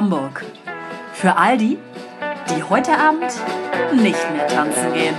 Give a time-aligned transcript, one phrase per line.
[0.00, 0.46] Hamburg.
[1.12, 1.76] Für all die,
[2.48, 3.30] die heute Abend
[3.92, 5.14] nicht mehr tanzen gehen.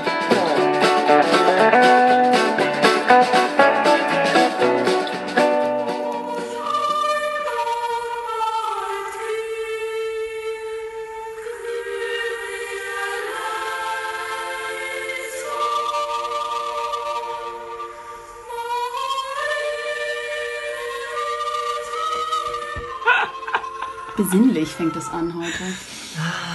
[24.31, 25.63] Besinnlich fängt es an heute.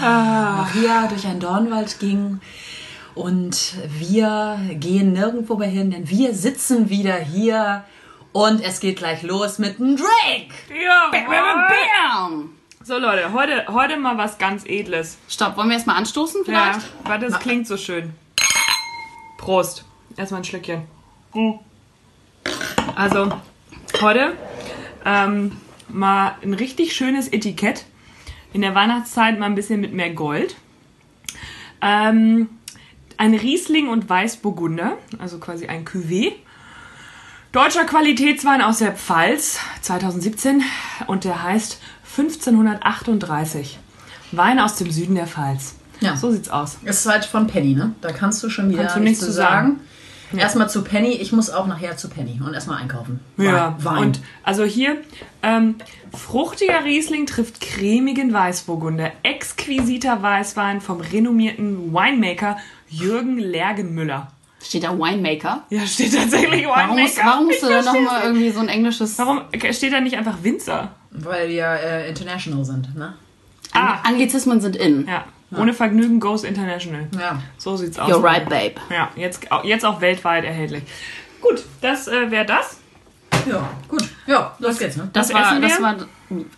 [0.00, 2.40] Maria durch einen Dornwald ging
[3.14, 7.84] und wir gehen nirgendwo mehr hin, denn wir sitzen wieder hier
[8.32, 10.54] und es geht gleich los mit einem Drake.
[10.82, 12.50] Ja, Bam!
[12.82, 15.18] So Leute, heute, heute mal was ganz Edles.
[15.28, 16.86] Stopp, wollen wir erstmal anstoßen Ja, vielleicht?
[17.04, 18.14] weil das klingt so schön.
[19.36, 19.84] Prost.
[20.16, 20.83] Erstmal ein Schlückchen.
[21.34, 21.52] Mm.
[22.94, 23.30] Also,
[24.00, 24.33] heute
[25.05, 25.52] ähm,
[25.89, 27.84] mal ein richtig schönes Etikett.
[28.53, 30.56] In der Weihnachtszeit mal ein bisschen mit mehr Gold.
[31.83, 32.48] Ähm,
[33.19, 36.33] ein Riesling und Weißburgunder, also quasi ein Cuvée.
[37.53, 40.62] Deutscher Qualitätswein aus der Pfalz 2017
[41.07, 41.81] und der heißt
[42.19, 43.79] 1538.
[44.33, 45.77] Wein aus dem Süden der Pfalz.
[46.01, 46.17] Ja.
[46.17, 46.79] So sieht's aus.
[46.84, 47.95] Es ist halt von Penny, ne?
[48.01, 49.81] Da kannst du schon wieder Kannst du nichts zu sagen.
[50.36, 53.20] Erstmal zu Penny, ich muss auch nachher zu Penny und erstmal einkaufen.
[53.36, 53.98] Ja, Wein.
[53.98, 54.96] und also hier,
[55.42, 55.77] ähm,
[56.12, 59.12] fruchtiger Riesling trifft cremigen Weißburgunder.
[59.22, 62.56] Exquisiter Weißwein vom renommierten Winemaker
[62.88, 64.33] Jürgen Lergenmüller.
[64.62, 65.64] Steht da Winemaker?
[65.70, 66.88] Ja, steht tatsächlich Winemaker.
[66.88, 68.24] Warum, muss, warum musst du da nochmal nicht.
[68.24, 69.18] irgendwie so ein englisches...
[69.18, 70.90] Warum steht da nicht einfach Winzer?
[71.12, 73.14] Weil wir äh, international sind, ne?
[73.72, 75.06] Ah, Anglizismen sind in.
[75.06, 75.24] ja.
[75.55, 77.08] Ohne Vergnügen goes international.
[77.19, 77.41] Ja.
[77.56, 78.11] So sieht's aus.
[78.11, 78.75] You're right, babe.
[78.91, 80.83] Ja, jetzt, jetzt auch weltweit erhältlich.
[81.41, 82.78] Gut, das äh, wäre das.
[83.48, 84.02] Ja, gut.
[84.27, 85.08] Ja, los geht's, ne?
[85.12, 85.83] Das Was war, essen das wir?
[85.83, 85.96] war.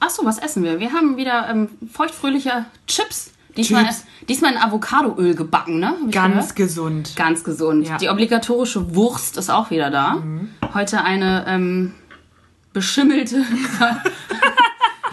[0.00, 0.80] Achso, was essen wir?
[0.80, 3.32] Wir haben wieder ähm, feuchtfröhliche Chips.
[3.56, 4.04] Diesmal, Chips.
[4.28, 5.94] diesmal in Avocadoöl gebacken, ne?
[6.10, 6.56] Ganz gehört?
[6.56, 7.16] gesund.
[7.16, 7.86] Ganz gesund.
[7.86, 7.98] Ja.
[7.98, 10.22] Die obligatorische Wurst ist auch wieder da.
[10.72, 11.94] Heute eine ähm,
[12.72, 13.36] beschimmelte,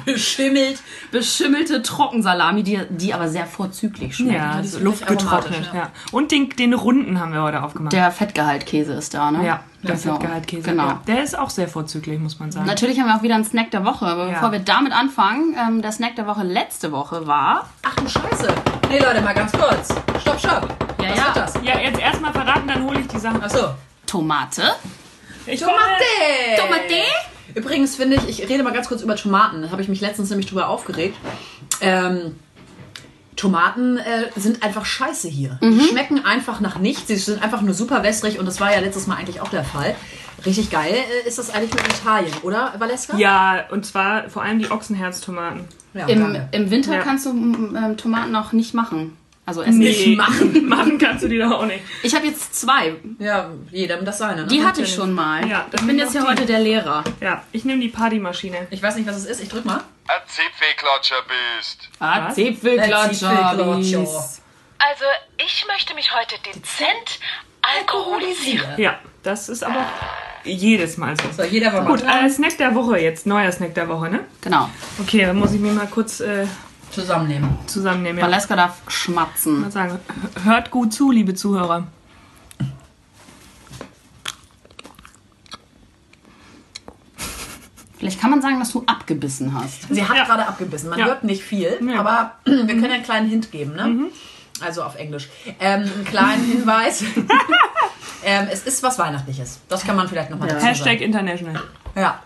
[0.06, 0.80] Beschimmelt.
[1.12, 4.36] beschimmelte Trockensalami, die, die aber sehr vorzüglich schmeckt.
[4.40, 5.70] Ja, so sind luftgetrocknet.
[5.74, 5.76] Ja.
[5.80, 5.92] ja.
[6.12, 7.94] Und den, den runden haben wir heute aufgemacht.
[7.94, 9.46] Der Fettgehaltkäse ist da, ne?
[9.46, 10.14] ja, der Genau.
[10.18, 10.70] Fettgehaltkäse.
[10.70, 10.88] Genau.
[10.88, 11.02] Ja.
[11.08, 12.66] Der ist auch sehr vorzüglich, muss man sagen.
[12.66, 14.34] Natürlich haben wir auch wieder einen Snack der Woche, aber Ja.
[14.34, 17.70] bevor wir damit anfangen, ähm, der Snack der Woche letzte Woche war.
[17.84, 18.48] Ach du Scheiße.
[18.90, 19.90] Nee, Leute, mal ganz kurz.
[20.22, 20.68] Stopp, stopp.
[21.02, 21.26] Ja, Was ja.
[21.26, 21.54] wird das?
[21.64, 23.42] Ja, jetzt erstmal verraten, dann hole ich die Sachen.
[23.44, 23.70] Achso.
[24.06, 24.64] Tomate.
[25.48, 25.78] Ich Tomate!
[26.58, 27.04] Tomate?
[27.56, 29.62] Übrigens finde ich, ich rede mal ganz kurz über Tomaten.
[29.64, 31.18] Da habe ich mich letztens nämlich drüber aufgeregt.
[31.82, 32.36] Ähm,
[33.36, 35.58] Tomaten äh, sind einfach scheiße hier.
[35.62, 35.80] Mhm.
[35.80, 37.08] Die schmecken einfach nach nichts.
[37.08, 39.64] Sie sind einfach nur super wässrig und das war ja letztes Mal eigentlich auch der
[39.64, 39.96] Fall.
[40.46, 43.18] Richtig geil äh, ist das eigentlich mit Italien, oder, Valeska?
[43.18, 45.62] Ja, und zwar vor allem die Ochsenherztomaten.
[45.94, 46.38] Ja, Im.
[46.52, 47.02] Im Winter Ja.
[47.02, 49.18] kannst du ähm, Tomaten noch nicht machen.
[49.46, 49.78] Also essen.
[49.78, 50.68] Nicht machen.
[50.68, 51.84] machen kannst du die doch auch nicht.
[52.02, 52.96] Ich habe jetzt zwei.
[53.20, 54.42] Ja, jedem das seine.
[54.42, 54.48] Ne?
[54.48, 55.48] Die hatte ich schon mal.
[55.48, 57.04] Ja, dann ich bin jetzt ja heute der Lehrer.
[57.22, 58.68] Ja, ich nehme die Partymaschine.
[58.72, 59.42] Ich weiß nicht, was es ist.
[59.42, 59.82] Ich drück mal.
[60.08, 61.90] ein Zipfelklatscher bist.
[62.00, 62.36] Ah, Was?
[62.36, 63.52] Zipfelklatscher.
[64.78, 65.06] Also,
[65.38, 67.20] ich möchte mich heute dezent
[67.62, 68.78] alkoholisieren.
[68.78, 69.86] Ja, das ist aber
[70.44, 71.24] jedes Mal so.
[71.36, 73.26] So, jeder war Gut, mal äh, Snack der Woche jetzt.
[73.26, 74.20] Neuer Snack der Woche, ne?
[74.42, 74.70] Genau.
[75.00, 76.46] Okay, dann muss ich mir mal kurz äh,
[76.96, 77.50] zusammennehmen.
[77.68, 78.20] zusammennehmen.
[78.20, 78.26] Ja.
[78.26, 79.62] Valeska darf schmatzen.
[79.62, 80.00] Mal sagen,
[80.44, 81.86] hört gut zu, liebe Zuhörer.
[87.98, 89.88] Vielleicht kann man sagen, dass du abgebissen hast.
[89.94, 90.26] Sie hat Ja.
[90.26, 90.90] gerade abgebissen.
[90.90, 91.06] Man Ja.
[91.06, 92.00] hört nicht viel, Ja.
[92.00, 94.10] aber wir können ja einen kleinen Hint geben, ne?
[94.62, 95.30] Also auf Englisch.
[95.60, 97.04] Ähm, einen kleinen Hinweis.
[98.24, 99.60] ähm, es ist was Weihnachtliches.
[99.70, 101.02] Das kann man vielleicht nochmal dazu Hashtag sagen.
[101.04, 101.62] international.
[101.96, 102.20] Ja.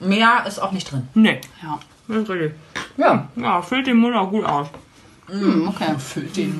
[0.00, 1.08] Mehr ist auch nicht drin.
[1.14, 1.78] Nee, Ja.
[2.08, 2.52] Das ist richtig.
[2.96, 3.28] Ja.
[3.36, 4.68] Ja, füllt den Mund auch gut aus.
[5.28, 5.94] Hm, okay.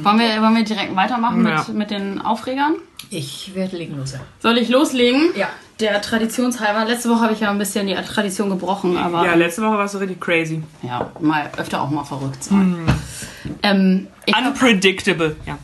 [0.03, 1.65] Wollen wir, wollen wir direkt weitermachen Ja.
[1.69, 2.77] mit, mit den Aufregern?
[3.11, 4.13] Ich werde legen los.
[4.13, 4.21] Ja.
[4.39, 5.31] Soll ich loslegen?
[5.37, 5.49] Ja.
[5.81, 6.85] Der Traditionshalber.
[6.87, 9.95] Letzte Woche habe ich ja ein bisschen die Tradition gebrochen, aber Ja, letzte Woche warst
[9.95, 10.63] du richtig crazy.
[10.83, 12.87] ja, mal öfter auch mal verrückt sein.
[13.63, 15.37] Ähm, ich hab, Unpredictable.
[15.45, 15.59] Ja.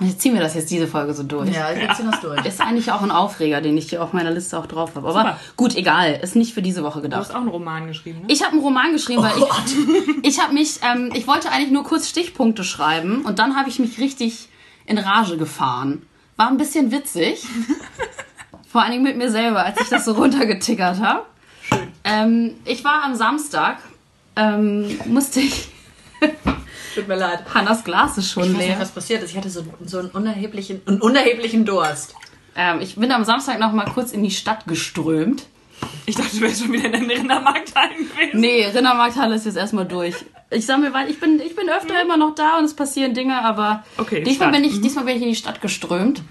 [0.00, 1.50] Jetzt ziehen wir das jetzt diese Folge so durch.
[1.50, 2.44] Ja, wir ziehen das durch.
[2.44, 5.08] Ist eigentlich auch ein Aufreger, den ich hier auf meiner Liste auch drauf habe.
[5.08, 5.40] Aber Super.
[5.56, 6.18] gut, egal.
[6.22, 7.20] Ist nicht für diese Woche Du gedacht.
[7.20, 8.24] hast auch einen Roman geschrieben, ne?
[8.28, 9.48] Ich habe einen Roman geschrieben, weil Oh
[10.22, 13.68] ich, ich habe mich, ähm, ich wollte eigentlich nur kurz Stichpunkte schreiben und dann habe
[13.68, 14.48] ich mich richtig
[14.86, 16.02] in Rage gefahren.
[16.36, 17.44] War ein bisschen witzig.
[18.68, 21.24] Vor allen Dingen mit mir selber, als ich das so runtergetickert habe.
[22.04, 23.76] Ähm, ich war am Samstag,
[24.34, 25.68] ähm, musste ich,
[26.94, 27.40] Tut mir leid.
[27.54, 28.80] Hannas Glas ist schon Ich weiß nicht, leer.
[28.80, 29.30] was passiert ist.
[29.30, 32.14] Ich hatte so, so einen, unerheblichen, einen unerheblichen Durst.
[32.54, 35.46] Ähm, ich bin am Samstag noch mal kurz in die Stadt geströmt
[36.06, 38.40] Ich dachte, du wärst schon wieder in den Rindermarkthallen gewesen.
[38.40, 40.14] Nee, Rindermarkthalle ist jetzt erstmal durch.
[40.50, 43.14] Ich sag mir, weil ich bin, ich bin öfter immer noch da und es passieren
[43.14, 44.60] Dinge, aber Okay, diesmal, Stadt.
[44.62, 46.22] bin ich, diesmal bin ich in die Stadt geströmt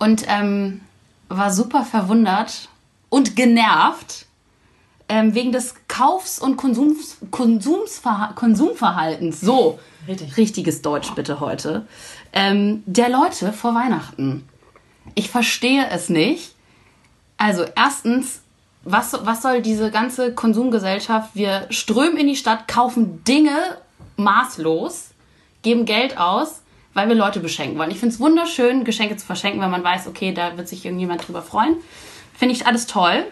[0.00, 0.80] und ähm,
[1.28, 2.68] war super verwundert
[3.08, 4.26] und genervt
[5.08, 9.40] ähm, wegen des Kaufs- und Konsums, Konsumsverha Konsumverhaltens.
[9.40, 9.78] So,
[10.08, 10.36] Richtig.
[10.36, 11.86] richtiges Deutsch bitte heute.
[12.32, 14.48] Ähm, der Leute vor Weihnachten.
[15.14, 16.54] Ich verstehe es nicht.
[17.36, 18.42] Also erstens,
[18.84, 21.30] was, was soll diese ganze Konsumgesellschaft?
[21.34, 23.56] Wir strömen in die Stadt, kaufen Dinge
[24.16, 25.10] maßlos,
[25.62, 26.62] geben Geld aus,
[26.94, 27.90] weil wir Leute beschenken wollen.
[27.90, 31.26] Ich finde es wunderschön, Geschenke zu verschenken, weil man weiß, okay, da wird sich irgendjemand
[31.26, 31.76] drüber freuen.
[32.34, 33.24] Finde ich alles toll.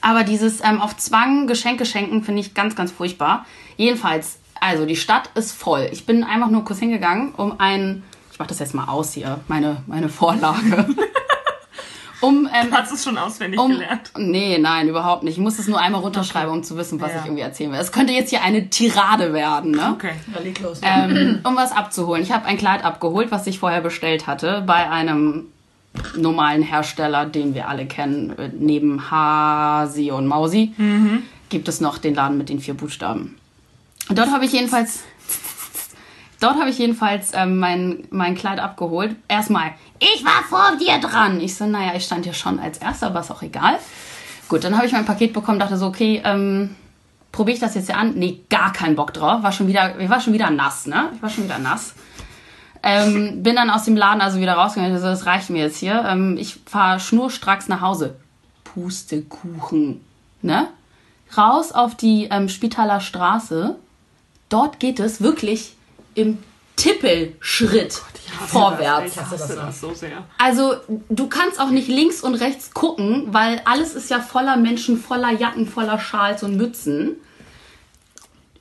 [0.00, 3.44] Aber dieses ähm, auf Zwang Geschenke schenken finde ich ganz, ganz furchtbar.
[3.76, 5.88] Jedenfalls, also die Stadt ist voll.
[5.92, 8.02] Ich bin einfach nur kurz hingegangen, um ein,
[8.32, 10.86] ich mache das jetzt mal aus hier, meine, meine Vorlage.
[12.20, 14.10] um, ähm, Hast du es schon auswendig um, gelernt?
[14.16, 15.34] Nee, nein, überhaupt nicht.
[15.36, 17.18] Ich muss es nur einmal runterschreiben, um zu wissen, was Ja.
[17.20, 17.78] ich irgendwie erzählen will.
[17.78, 19.92] Es könnte jetzt hier eine Tirade werden, ne?
[19.94, 20.12] Okay.
[20.34, 20.80] Ja, leg los.
[20.82, 22.22] ähm, um was abzuholen.
[22.22, 25.46] Ich habe ein Kleid abgeholt, was ich vorher bestellt hatte, bei einem
[26.16, 28.36] normalen Hersteller, den wir alle kennen.
[28.38, 30.74] Äh, Neben Hasi und Mausi
[31.48, 33.36] gibt es noch den Laden mit den vier Buchstaben.
[34.10, 35.02] Dort habe ich jedenfalls,
[36.40, 39.16] dort habe ich jedenfalls ähm, mein, mein Kleid abgeholt.
[39.28, 41.40] Erstmal, ich war vor dir dran.
[41.40, 43.78] Ich so, naja, ich stand ja schon als Erster, aber ist auch egal.
[44.48, 46.74] Gut, dann habe ich mein Paket bekommen, dachte so, okay, ähm,
[47.32, 48.14] probiere ich das jetzt hier an?
[48.14, 49.42] Nee, gar keinen Bock drauf.
[49.42, 51.10] War schon wieder, ich war schon wieder nass, ne?
[51.14, 51.94] Ich war schon wieder nass.
[52.82, 54.94] Ähm, bin dann aus dem Laden also wieder rausgegangen.
[54.94, 56.04] Also, das reicht mir jetzt hier.
[56.06, 58.16] Ähm, ich fahre schnurstracks nach Hause.
[58.64, 60.04] Pustekuchen,
[60.42, 60.68] ne?
[61.36, 63.76] Raus auf die ähm, Spitaler Straße.
[64.48, 65.76] Dort geht es wirklich
[66.14, 66.38] im
[66.76, 68.00] Tippelschritt
[68.46, 69.12] vorwärts.
[69.12, 70.24] Ich hasse das so sehr.
[70.38, 70.76] Also
[71.08, 75.32] du kannst auch nicht links und rechts gucken, weil alles ist ja voller Menschen, voller
[75.32, 77.16] Jacken, voller Schals und Mützen.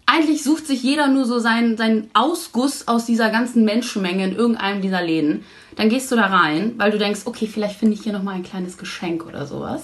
[0.08, 4.82] Eigentlich sucht sich jeder nur so seinen, seinen Ausguss aus dieser ganzen Menschenmenge in irgendeinem
[4.82, 5.44] dieser Läden.
[5.76, 8.44] Dann gehst du da rein, weil du denkst, okay, vielleicht finde ich hier nochmal ein
[8.44, 9.84] kleines Geschenk oder sowas.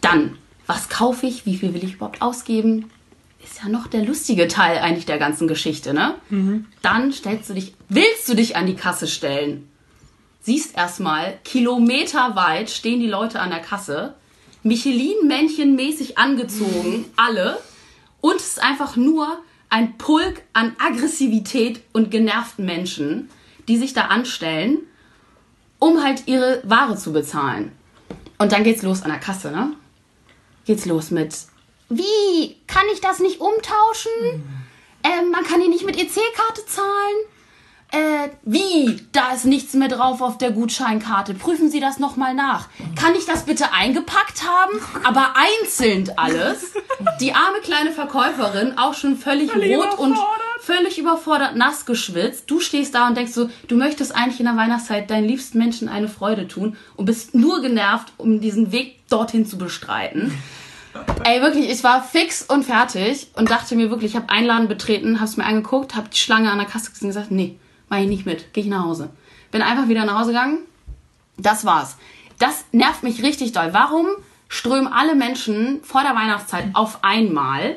[0.00, 1.46] Dann, was kaufe ich?
[1.46, 2.90] Wie viel will ich überhaupt ausgeben?
[3.42, 6.14] Ist ja noch der lustige Teil eigentlich der ganzen Geschichte, ne?
[6.82, 9.68] Dann stellst du dich, willst du dich an die Kasse stellen?
[10.46, 14.14] siehst erstmal, kilometerweit stehen die Leute an der Kasse,
[14.62, 17.58] Michelin-Männchen-mäßig angezogen, alle.
[18.26, 19.38] Und es ist einfach nur
[19.68, 23.30] ein Pulk an Aggressivität und genervten Menschen,
[23.68, 24.78] die sich da anstellen,
[25.78, 27.70] um halt ihre Ware zu bezahlen.
[28.38, 29.74] Und dann geht's los an der Kasse, ne?
[30.64, 31.36] Geht's los mit,
[31.88, 34.10] wie, kann ich das nicht umtauschen?
[35.04, 37.16] Ähm, man kann hier nicht mit EC-Karte zahlen.
[37.92, 39.00] Äh, wie?
[39.12, 41.34] Da ist nichts mehr drauf auf der Gutscheinkarte.
[41.34, 42.68] Prüfen Sie das nochmal nach.
[42.96, 44.80] Kann ich das bitte eingepackt haben?
[45.04, 46.72] Aber einzeln alles.
[47.20, 50.18] Die arme kleine Verkäuferin, auch schon völlig, Völlig rot und
[50.60, 52.50] völlig überfordert, nass geschwitzt.
[52.50, 55.88] Du stehst da und denkst so, du möchtest eigentlich in der Weihnachtszeit deinen liebsten Menschen
[55.88, 60.32] eine Freude tun und bist nur genervt, um diesen Weg dorthin zu bestreiten.
[61.24, 64.68] Ey, wirklich, ich war fix und fertig und dachte mir wirklich, ich habe einen Laden
[64.68, 67.98] betreten, hab's mir angeguckt, hab die Schlange an der Kasse gesehen und gesagt, nee, mach
[67.98, 69.10] ich nicht mit, geh ich nach Hause.
[69.50, 70.58] Bin einfach wieder nach Hause gegangen.
[71.38, 71.96] Das war's.
[72.38, 73.68] Das nervt mich richtig doll.
[73.72, 74.06] Warum
[74.48, 77.76] strömen alle Menschen vor der Weihnachtszeit auf einmal?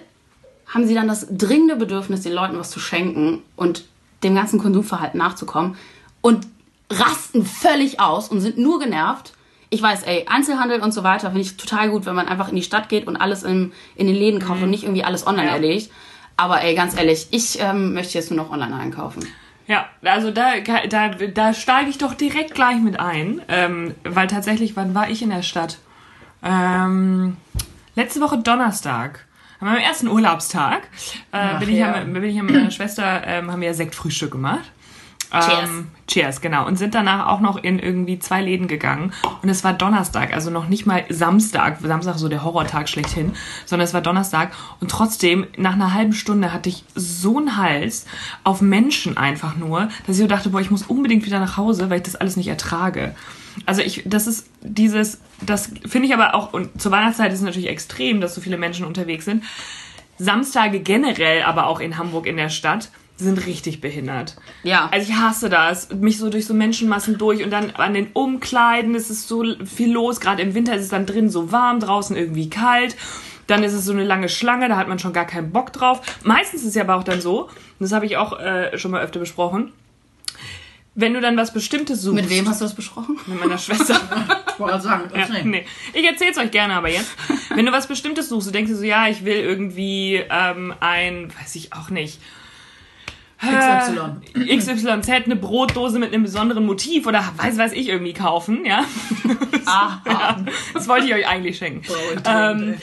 [0.67, 3.85] Haben sie dann das dringende Bedürfnis, den Leuten was zu schenken und
[4.23, 5.77] dem ganzen Konsumverhalten nachzukommen
[6.21, 6.45] und
[6.89, 9.33] rasten völlig aus und sind nur genervt?
[9.71, 12.55] Ich weiß, ey, Einzelhandel und so weiter finde ich total gut, wenn man einfach in
[12.55, 15.47] die Stadt geht und alles in, in den Läden kauft und nicht irgendwie alles online
[15.47, 15.53] Ja.
[15.55, 15.91] erledigt.
[16.37, 19.27] Aber ey, ganz ehrlich, ich ähm, möchte jetzt nur noch online einkaufen.
[19.69, 20.53] Ja, also da,
[20.89, 25.21] da, da steige ich doch direkt gleich mit ein, ähm, weil tatsächlich, wann war ich
[25.21, 25.77] in der Stadt?
[26.43, 27.37] Ähm,
[27.93, 29.27] letzte Woche Donnerstag.
[29.59, 30.87] An meinem ersten Urlaubstag
[31.31, 32.03] äh, bin, ich ja.
[32.03, 34.71] mit, bin ich mit meiner Schwester, ähm, haben wir Sektfrühstück gemacht.
[35.31, 35.69] Cheers.
[35.69, 36.65] Ähm, cheers, genau.
[36.65, 39.13] Und sind danach auch noch in irgendwie zwei Läden gegangen.
[39.43, 41.77] Und es war Donnerstag, also noch nicht mal Samstag.
[41.81, 43.33] Samstag so der Horrortag schlechthin,
[43.65, 44.51] sondern es war Donnerstag.
[44.79, 48.07] Und trotzdem, nach einer halben Stunde hatte ich so einen Hals
[48.43, 51.89] auf Menschen einfach nur, dass ich so dachte, boah, ich muss unbedingt wieder nach Hause,
[51.89, 53.15] weil ich das alles nicht ertrage.
[53.65, 57.45] Also ich, das ist dieses, das finde ich aber auch, und zur Weihnachtszeit ist es
[57.45, 59.43] natürlich extrem, dass so viele Menschen unterwegs sind.
[60.17, 64.35] Samstage generell, aber auch in Hamburg in der Stadt, sind richtig behindert.
[64.63, 64.89] Ja.
[64.91, 68.95] Also ich hasse das, mich so durch so Menschenmassen durch und dann an den Umkleiden
[68.95, 70.19] ist es so viel los.
[70.19, 72.95] Gerade im Winter ist es dann drin so warm, draußen irgendwie kalt.
[73.47, 76.01] Dann ist es so eine lange Schlange, da hat man schon gar keinen Bock drauf.
[76.23, 78.91] Meistens ist es ja aber auch dann so, und das habe ich auch äh, schon
[78.91, 79.73] mal öfter besprochen,
[80.95, 82.21] wenn du dann was Bestimmtes suchst.
[82.21, 83.17] Mit wem hast du das besprochen?
[83.25, 83.99] Mit meiner Schwester.
[84.59, 85.65] Ich wollte sagen, Ja, nee.
[85.93, 87.11] Ich erzähl's euch gerne, aber jetzt.
[87.55, 91.31] Wenn du was Bestimmtes suchst, du denkst dir so, ja, ich will irgendwie ähm, ein,
[91.39, 92.19] weiß ich auch nicht.
[93.39, 94.41] XY.
[94.41, 98.83] Äh, XYZ, eine Brotdose mit einem besonderen Motiv oder weiß weiß ich irgendwie kaufen, ja.
[99.65, 101.83] Ah, ja das wollte ich euch eigentlich schenken.
[102.25, 102.75] Ähm,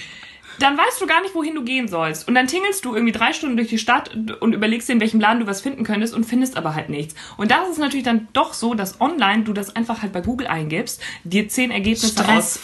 [0.58, 2.26] dann weißt du gar nicht, wohin du gehen sollst.
[2.26, 5.20] Und dann tingelst du irgendwie drei Stunden durch die Stadt und überlegst dir, in welchem
[5.20, 7.14] Laden du was finden könntest und findest aber halt nichts.
[7.36, 10.22] Und da ist es natürlich dann doch so, dass online du das einfach halt bei
[10.22, 12.26] Google eingibst, dir zehn Ergebnisse.
[12.26, 12.60] Aus,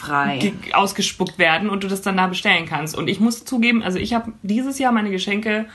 [0.73, 2.97] ausgespuckt werden und du das dann da bestellen kannst.
[2.97, 5.67] Und ich muss zugeben, also ich habe dieses Jahr meine Geschenke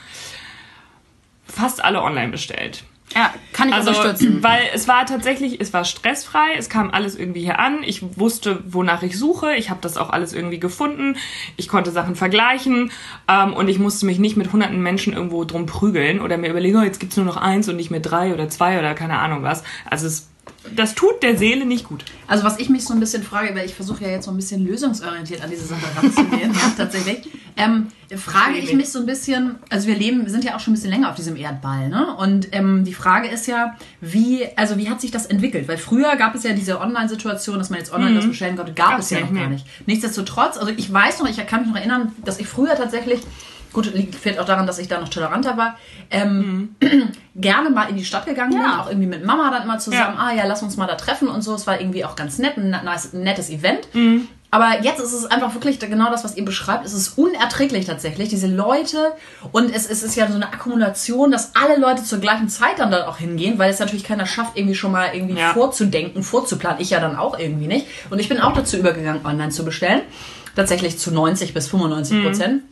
[1.47, 2.83] fast alle online bestellt.
[3.15, 4.43] Ja, kann ich Also, unterstützen.
[4.43, 7.81] weil es war tatsächlich, es war stressfrei, es kam alles irgendwie hier an.
[7.83, 9.55] Ich wusste, wonach ich suche.
[9.55, 11.15] Ich habe das auch alles irgendwie gefunden.
[11.55, 12.91] Ich konnte Sachen vergleichen
[13.29, 16.77] ähm, und ich musste mich nicht mit hunderten Menschen irgendwo drum prügeln oder mir überlegen,
[16.79, 19.41] oh, jetzt gibt's nur noch eins und nicht mehr drei oder zwei oder keine Ahnung
[19.41, 19.63] was.
[19.89, 20.27] Also es,
[20.75, 22.05] das tut der Seele nicht gut.
[22.27, 24.37] Also was ich mich so ein bisschen frage, weil ich versuche ja jetzt so ein
[24.37, 29.55] bisschen lösungsorientiert an diese Sache ranzugehen, ja, tatsächlich, ähm, frage ich mich so ein bisschen,
[29.69, 32.15] also wir leben, wir sind ja auch schon ein bisschen länger auf diesem Erdball, ne?
[32.17, 35.67] Und ähm, die Frage ist ja, wie, also wie hat sich das entwickelt?
[35.67, 38.91] Weil früher gab es ja diese Online-Situation, dass man jetzt online was bestellen konnte, gab
[38.91, 39.65] Gab's es ja noch gar nicht.
[39.85, 43.21] Nichtsdestotrotz, also ich weiß noch, ich kann mich noch erinnern, dass ich früher tatsächlich
[43.73, 45.77] Gut, liegt vielleicht auch daran, dass ich da noch toleranter war.
[46.09, 46.75] Ähm,
[47.35, 48.81] gerne mal in die Stadt gegangen bin, Ja.
[48.81, 50.15] auch irgendwie mit Mama dann immer zusammen.
[50.17, 50.23] Ja.
[50.29, 51.53] Ah ja, lass uns mal da treffen und so.
[51.53, 53.93] Es war irgendwie auch ganz nett, ein, nice, ein nettes Event.
[53.93, 54.27] Mhm.
[54.49, 56.85] Aber jetzt ist es einfach wirklich genau das, was ihr beschreibt.
[56.85, 59.11] Es ist unerträglich tatsächlich, diese Leute.
[59.51, 62.89] Und es, es ist ja so eine Akkumulation, dass alle Leute zur gleichen Zeit dann,
[62.89, 65.51] dann auch hingehen, weil es natürlich keiner schafft, irgendwie schon mal irgendwie Ja.
[65.53, 66.79] vorzudenken, vorzuplanen.
[66.81, 67.87] Ich ja dann auch irgendwie nicht.
[68.09, 70.01] Und ich bin auch dazu übergegangen, online zu bestellen.
[70.55, 72.63] Tatsächlich zu 90 bis 95 Prozent.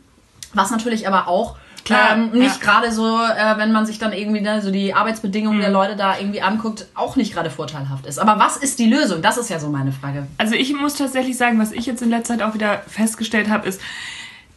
[0.56, 1.56] Was natürlich aber auch.
[1.84, 2.72] Klar, ähm, nicht ja.
[2.72, 5.62] gerade so, äh, wenn man sich dann irgendwie ne, so die Arbeitsbedingungen Mhm.
[5.62, 8.18] der Leute da irgendwie anguckt, auch nicht gerade vorteilhaft ist.
[8.18, 9.22] Aber was ist die Lösung?
[9.22, 10.26] Das ist ja so meine Frage.
[10.36, 13.68] Also ich muss tatsächlich sagen, was ich jetzt in letzter Zeit auch wieder festgestellt habe,
[13.68, 13.80] ist,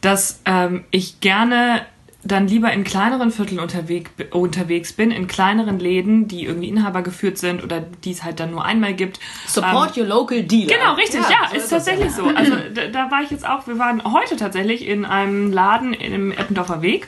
[0.01, 1.81] dass ähm, ich gerne
[2.23, 7.37] dann lieber in kleineren Vierteln unterwegs, unterwegs bin, in kleineren Läden, die irgendwie Inhaber geführt
[7.37, 9.19] sind oder die es halt dann nur einmal gibt.
[9.47, 10.75] Support your local dealer.
[10.75, 12.25] Genau, richtig, Ja, ja, so ist, ist tatsächlich so.
[12.35, 16.31] Also da, da war ich jetzt auch, wir waren heute tatsächlich in einem Laden im
[16.31, 17.07] Eppendorfer Weg.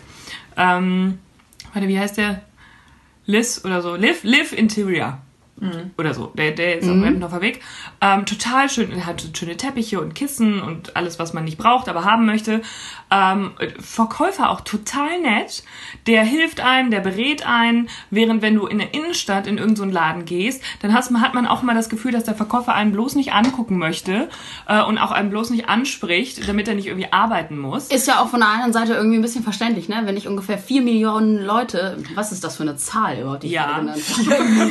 [0.58, 1.20] Ähm,
[1.74, 2.42] warte, wie heißt der?
[3.26, 3.96] Liz oder so.
[3.96, 5.20] Liv, Liv Interior.
[5.98, 6.28] Oder so.
[6.36, 7.62] Der, der ist auf dem Eppendorfer Weg.
[8.02, 8.92] Ähm, total schön.
[8.92, 12.62] Er hat schöne Teppiche und Kissen und alles, was man nicht braucht, aber haben möchte.
[13.12, 15.64] Ähm, Verkäufer auch total nett.
[16.08, 17.90] Der hilft einem, der berät einen.
[18.10, 21.46] Während wenn du in der Innenstadt in irgendeinen so Laden gehst, dann hast, hat man
[21.46, 24.30] auch mal das Gefühl, dass der Verkäufer einen bloß nicht angucken möchte
[24.68, 27.88] äh, und auch einen bloß nicht anspricht, damit er nicht irgendwie arbeiten muss.
[27.90, 30.02] Ist ja auch von der anderen Seite irgendwie ein bisschen verständlich, ne?
[30.06, 33.82] Wenn ich ungefähr 4 Millionen Leute, was ist das für eine Zahl überhaupt, die Ja.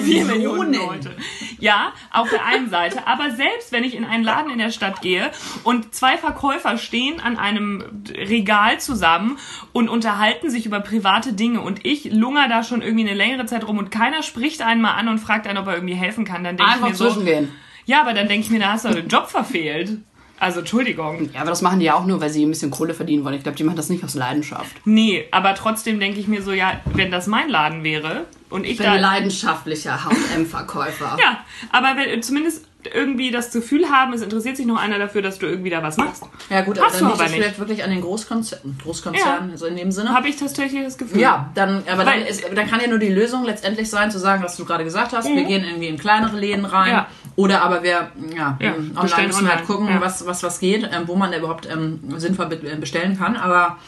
[0.05, 0.80] Vier Millionen.
[0.87, 1.17] Leute.
[1.59, 3.07] Ja, auf der einen Seite.
[3.07, 5.31] Aber selbst wenn ich in einen Laden in der Stadt gehe
[5.65, 9.39] und zwei Verkäufer stehen an einem Regal zusammen
[9.73, 13.67] und unterhalten sich über private Dinge und ich lunger da schon irgendwie eine längere Zeit
[13.67, 16.45] rum und keiner spricht einen mal an und fragt einen, ob er irgendwie helfen kann,
[16.45, 17.53] dann denke ich mir so, zwischengehen.
[17.85, 19.99] ja, aber dann denke ich mir, da hast du den Job verfehlt.
[20.41, 21.29] Also, Entschuldigung.
[21.35, 23.35] Ja, aber das machen die ja auch nur, weil sie ein bisschen Kohle verdienen wollen.
[23.37, 24.75] Ich glaube, die machen das nicht aus Leidenschaft.
[24.87, 28.73] Nee, aber trotzdem denke ich mir so, ja, wenn das mein Laden wäre und ich
[28.73, 28.97] Ich bin da...
[28.97, 31.17] leidenschaftlicher H&M-Verkäufer.
[31.21, 35.39] Ja, aber wenn, zumindest irgendwie das Gefühl haben, es interessiert sich noch einer dafür, dass
[35.39, 36.23] du irgendwie da was machst.
[36.49, 37.41] Ja gut, Hast dann du aber das nicht.
[37.41, 39.53] vielleicht wirklich an den Großkonzernen, Großkonzernen, Ja.
[39.53, 40.11] also in dem Sinne.
[40.15, 41.21] Habe ich tatsächlich das Gefühl.
[41.21, 44.43] Ja, dann, aber dann, ist, dann kann ja nur die Lösung letztendlich sein, zu sagen,
[44.43, 46.89] was du gerade gesagt hast, wir gehen irgendwie in kleinere Läden rein.
[46.89, 46.95] Mhm.
[46.95, 47.07] Ja.
[47.37, 50.01] Oder aber wir, ja, Ja, ähm, online müssen halt online, gucken, ja.
[50.01, 53.37] was, was, was geht, ähm, wo man da überhaupt ähm, sinnvoll äh, bestellen kann.
[53.37, 53.79] Aber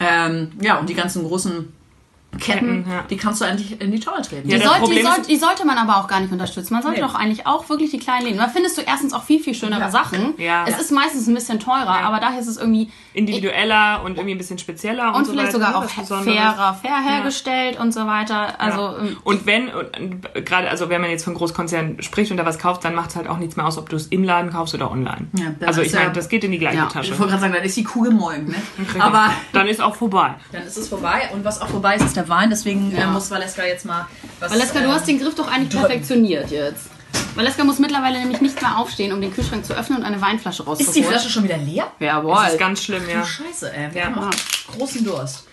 [0.00, 1.72] ähm, ja, und die ganzen großen
[2.38, 3.02] Ketten, ja.
[3.08, 4.48] die kannst du eigentlich in die Tonne treten.
[4.48, 6.74] Ja, Die, sollte, die, sollte, die sollte man aber auch gar nicht unterstützen.
[6.74, 7.06] Man sollte Nee.
[7.06, 8.38] doch eigentlich auch wirklich die kleinen Läden.
[8.38, 9.90] Da findest du erstens auch viel, viel schönere Ja.
[9.90, 10.34] Sachen.
[10.36, 10.64] Ja.
[10.68, 14.38] Es ist meistens ein bisschen teurer, aber daher ist es irgendwie Individueller und irgendwie ein
[14.38, 18.06] bisschen spezieller und, und so vielleicht weiter, sogar ne, auch fairer, fair hergestellt und so
[18.06, 18.60] weiter.
[18.60, 22.44] Also ähm, und wenn, und, gerade, also wenn man jetzt von Großkonzernen spricht und da
[22.46, 24.52] was kauft, dann macht es halt auch nichts mehr aus, ob du es im Laden
[24.52, 25.26] kaufst oder online.
[25.64, 27.12] Also ich meine, das geht in die gleiche Tasche.
[27.12, 28.54] Ich wollte gerade sagen, dann ist die Kuh gemolken, ne?
[28.78, 29.02] Richtig.
[29.08, 30.34] Aber dann ist auch vorbei.
[30.52, 31.30] dann ist es vorbei.
[31.32, 32.50] Und was auch vorbei ist, ist der Wein.
[32.50, 34.06] Deswegen äh, muss Valeska jetzt mal
[34.40, 34.52] was...
[34.52, 36.90] Valeska, du äh, hast den Griff doch eigentlich perfektioniert jetzt.
[37.34, 40.64] Valeska muss mittlerweile nämlich nicht mehr aufstehen, um den Kühlschrank zu öffnen und eine Weinflasche
[40.64, 40.88] rauszuholen.
[40.88, 41.90] Ist die Flasche schon wieder leer?
[42.00, 42.34] Jawohl.
[42.34, 43.20] Das ist ganz schlimm, ja.
[43.20, 43.94] Du Scheiße, ey.
[43.94, 44.06] Wir Ja.
[44.08, 45.44] haben auch großen Durst.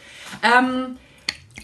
[0.41, 0.98] Ähm,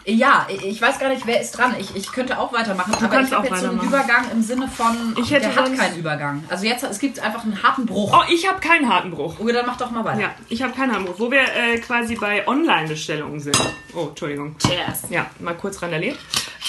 [0.05, 1.75] ja, ich weiß gar nicht, wer ist dran.
[1.79, 3.79] Ich, ich könnte auch weitermachen, aber kannst ich habe jetzt so einen.
[3.81, 6.43] Übergang im Sinne von, Ich hätte der hat keinen Übergang.
[6.49, 8.11] Also jetzt, es gibt einfach einen harten Bruch.
[8.13, 9.39] Oh, ich habe keinen harten Bruch.
[9.39, 10.21] Okay, dann mach doch mal weiter.
[10.21, 11.19] Ja, ich habe keinen harten Bruch.
[11.19, 13.57] Wo wir äh, quasi bei Online-Bestellungen sind.
[13.93, 14.55] Oh, Entschuldigung.
[14.57, 15.03] Cheers.
[15.09, 16.17] Ja, mal kurz randaliert.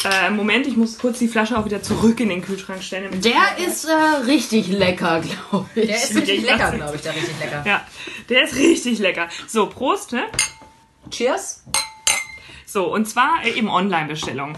[0.04, 3.20] Äh, Moment, ich muss kurz die Flasche auch wieder zurück in den Kühlschrank stellen.
[3.20, 3.92] Der ist äh,
[4.26, 5.86] richtig lecker, glaube ich.
[5.86, 7.62] Der ist richtig Ich lecker, glaube ich, der richtig lecker.
[7.66, 7.86] Ja,
[8.28, 9.28] der ist richtig lecker.
[9.46, 10.24] So, Prost, ne?
[11.10, 11.62] Cheers.
[12.72, 14.56] So, und zwar äh, eben Online-Bestellungen.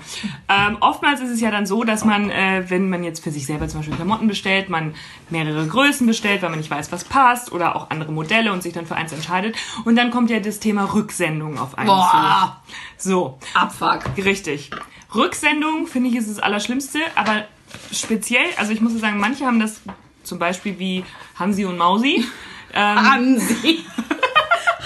[0.49, 3.45] Ähm, oftmals ist es ja dann so, dass man, äh, wenn man jetzt für sich
[3.45, 4.95] selber zum Beispiel Klamotten bestellt, man
[5.31, 8.73] mehrere Größen bestellt, weil man nicht weiß, was passt oder auch andere Modelle und sich
[8.73, 9.57] dann für eins entscheidet.
[9.85, 12.63] Und dann kommt ja das Thema Rücksendung auf einen Boah,
[12.97, 13.11] zu.
[13.11, 14.05] So, Abfuck.
[14.17, 14.71] richtig.
[15.13, 17.47] Rücksendung, finde ich, ist das Allerschlimmste, aber
[17.93, 19.81] speziell, also ich muss sagen, manche haben das
[20.23, 21.05] zum Beispiel wie
[21.37, 22.25] Hansi und Mausi.
[22.77, 23.85] Ähm, Hansi.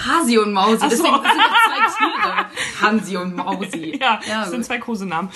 [0.09, 0.77] Hasi und Mausi.
[0.81, 1.03] Ach so.
[1.03, 2.45] Deswegen sind das zwei Tiere.
[2.81, 3.97] Hansi und Mausi.
[3.99, 5.29] Ja, Ja, das sind zwei Kosenamen.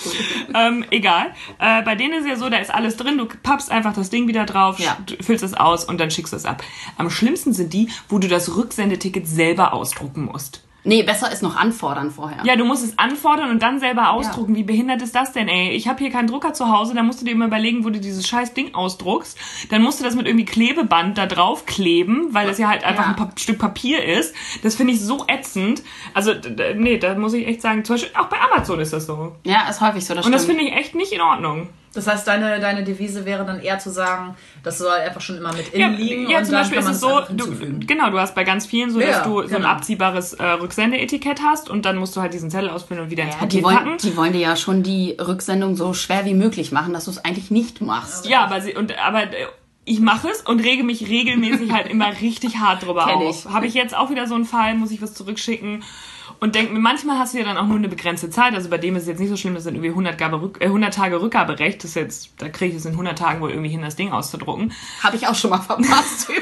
[0.54, 1.32] ähm, egal.
[1.58, 4.26] Äh, bei denen ist ja so, da ist alles drin, du pappst einfach das Ding
[4.28, 4.96] wieder drauf, Ja.
[5.20, 6.62] füllst es aus und dann schickst du es ab.
[6.98, 10.62] Am schlimmsten sind die, wo du das Rücksendeticket selber ausdrucken musst.
[10.86, 12.44] Nee, besser ist noch anfordern vorher.
[12.44, 14.54] Ja, du musst es anfordern und dann selber ausdrucken.
[14.54, 15.70] Wie behindert ist das denn, ey?
[15.70, 17.98] Ich habe hier keinen Drucker zu Hause, da musst du dir immer überlegen, wo du
[18.00, 19.38] dieses scheiß Ding ausdruckst.
[19.70, 23.04] Dann musst du das mit irgendwie Klebeband da drauf kleben, weil das ja halt einfach
[23.04, 23.10] Ja.
[23.10, 24.34] ein Pa- Stück Papier ist.
[24.62, 25.82] Das finde ich so ätzend.
[26.12, 26.32] Also,
[26.76, 29.34] nee, da muss ich echt sagen, zum Beispiel auch bei Amazon ist das so.
[29.44, 30.14] Ja, ist häufig so.
[30.14, 30.58] Das Und das stimmt.
[30.58, 31.68] finde ich echt nicht in Ordnung.
[31.94, 34.34] Das heißt, deine, deine Devise wäre dann eher zu sagen,
[34.64, 36.90] das soll einfach schon immer mit Ja, innen liegen ja und zum dann Beispiel kann
[36.90, 39.42] ist es so, du, genau, du hast bei ganz vielen so, Ja, dass du so
[39.42, 39.68] ein genau.
[39.68, 43.34] abziehbares äh, Rücksendeetikett hast und dann musst du halt diesen Zettel ausfüllen und wieder ins
[43.34, 43.96] Ja, Papier die, wollen, packen.
[44.02, 47.24] die wollen dir ja schon die Rücksendung so schwer wie möglich machen, dass du es
[47.24, 48.26] eigentlich nicht machst.
[48.26, 49.46] Ja, aber sie, und aber äh,
[49.84, 53.48] ich mache es und rege mich regelmäßig halt immer richtig hart drüber Kenn auf.
[53.50, 55.84] Habe ich jetzt auch wieder so einen Fall, muss ich was zurückschicken
[56.40, 58.54] und denke mir, manchmal hast du ja dann auch nur eine begrenzte Zeit.
[58.54, 60.60] Also bei dem ist es jetzt nicht so schlimm, das sind irgendwie 100, Gabe, Rück-
[60.60, 61.78] äh, 100 Tage Rückgaberecht.
[61.82, 64.12] Das ist jetzt, da kriege ich es in 100 Tagen wohl irgendwie hin, das Ding
[64.12, 64.72] auszudrucken.
[65.02, 66.28] Habe ich auch schon mal verpasst.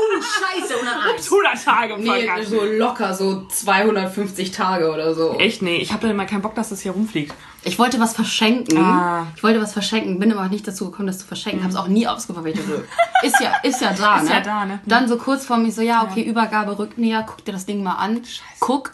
[0.00, 1.24] Oh, scheiße, ohne Eis.
[1.32, 5.34] 100 Tage nee, so locker, so 250 Tage oder so.
[5.38, 7.34] Echt, nee, ich habe dann immer keinen Bock, dass das hier rumfliegt.
[7.64, 8.78] Ich wollte was verschenken.
[8.78, 9.26] Ah.
[9.34, 11.62] Ich wollte was verschenken, bin aber nicht dazu gekommen, das zu verschenken.
[11.62, 12.46] Habe es auch nie ausgepackt.
[12.58, 12.84] dachte,
[13.22, 14.30] Ist ja, ist ja da, Ist ne?
[14.34, 14.80] ja da, ne?
[14.86, 17.94] Dann so kurz vor mir so, ja, okay, Übergabe Rücknäher, guck dir das Ding mal
[17.94, 18.22] an.
[18.60, 18.92] Guck.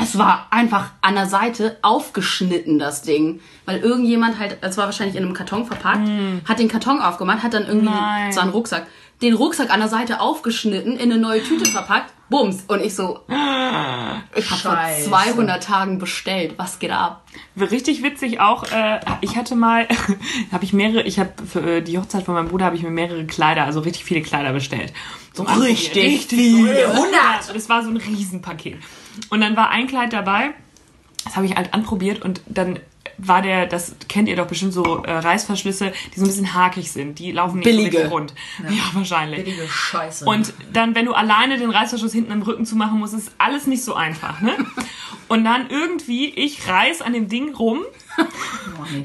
[0.00, 3.40] Es war einfach an der Seite aufgeschnitten, das Ding.
[3.66, 6.08] Weil irgendjemand halt, es war wahrscheinlich in einem Karton verpackt,
[6.48, 7.90] hat den Karton aufgemacht, hat dann irgendwie.
[7.90, 8.32] Nein.
[8.32, 8.86] so einen Rucksack,
[9.22, 12.64] den Rucksack an der Seite aufgeschnitten, in eine neue Tüte verpackt, bums.
[12.68, 13.34] Und ich so, ich
[14.50, 15.08] habe vor Scheiße.
[15.08, 16.54] 200 Tagen bestellt.
[16.56, 17.24] Was geht ab?
[17.58, 19.86] Richtig witzig auch, äh, ich hatte mal,
[20.52, 22.90] habe ich mehrere, ich habe für äh, die Hochzeit von meinem Bruder habe ich mir
[22.90, 24.92] mehrere Kleider, also richtig viele Kleider bestellt.
[25.32, 26.88] So Richtig viele.
[26.88, 27.12] 100.
[27.12, 28.78] Ja, das war so ein Riesenpaket.
[29.28, 30.50] Und dann war ein Kleid dabei,
[31.24, 32.78] das habe ich halt anprobiert und dann
[33.22, 36.90] war der, das kennt ihr doch bestimmt so äh, Reißverschlüsse, die so ein bisschen hakig
[36.90, 37.98] sind, die laufen nicht Billige.
[37.98, 38.34] richtig rund.
[38.68, 39.44] Ja, wahrscheinlich.
[39.44, 40.24] Billige Scheiße.
[40.24, 43.66] Und dann, wenn du alleine den Reißverschluss hinten im Rücken zu machen musst, ist alles
[43.66, 44.56] nicht so einfach, ne?
[45.28, 47.82] Und dann irgendwie, ich reiß an dem Ding rum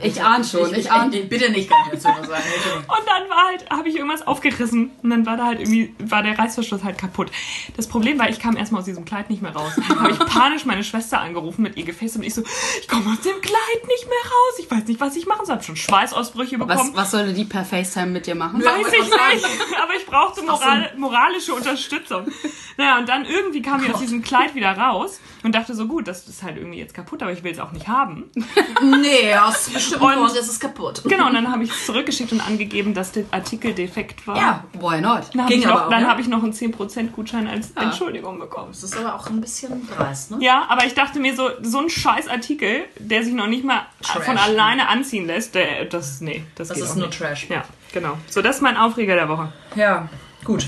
[0.02, 1.16] Ich ahne schon, ich ahne.
[1.16, 2.24] ich, bitte nicht, ich nur sagen.
[2.26, 6.24] Und dann war halt, habe ich irgendwas aufgerissen und dann war da halt irgendwie, war
[6.24, 7.32] der Reißverschluss halt kaputt.
[7.76, 9.74] Das Problem war, ich kam erstmal aus diesem Kleid nicht mehr raus.
[9.88, 12.44] Dann habe ich panisch meine Schwester angerufen mit ihr gefasst und ich so,
[12.80, 14.60] ich komme aus dem Kleid nicht mehr raus.
[14.60, 15.56] Ich weiß nicht, was ich machen soll.
[15.56, 16.92] Hab schon Schweißausbrüche bekommen.
[16.94, 18.64] Was, was sollte die per FaceTime mit dir machen?
[18.64, 19.46] Weiß ich nicht,
[19.82, 22.28] aber ich brauchte moral, moralische Unterstützung.
[22.78, 26.08] Naja, und dann irgendwie kam ich aus diesem Kleid wieder raus und dachte so, gut,
[26.08, 28.30] das ist halt irgendwie jetzt kaputt, aber ich will es auch nicht haben.
[29.02, 31.02] Nee, aus bestimmten Und- Grund ist es kaputt.
[31.06, 34.36] Genau, und dann habe ich es zurückgeschickt und angegeben, dass der Artikel defekt war.
[34.38, 35.30] Ja, Why not?
[35.34, 36.10] Dann habe ich, noch- auch, dann ne?
[36.10, 38.70] hab ich noch einen 10% Gutschein als Entschuldigung bekommen.
[38.72, 40.38] das ist aber auch ein bisschen dreist, ne?
[40.42, 43.82] Ja, aber ich dachte mir so, so ein scheiß Artikel, der sich noch nicht mal
[44.02, 44.24] Trash.
[44.26, 47.18] von alleine anziehen lässt, der, das, nee, das, Das ist nur nicht.
[47.20, 47.48] Trash.
[47.50, 48.18] Ja, genau.
[48.30, 49.54] So, das ist mein Aufreger der Woche.
[49.76, 50.10] Ja,
[50.44, 50.68] gut.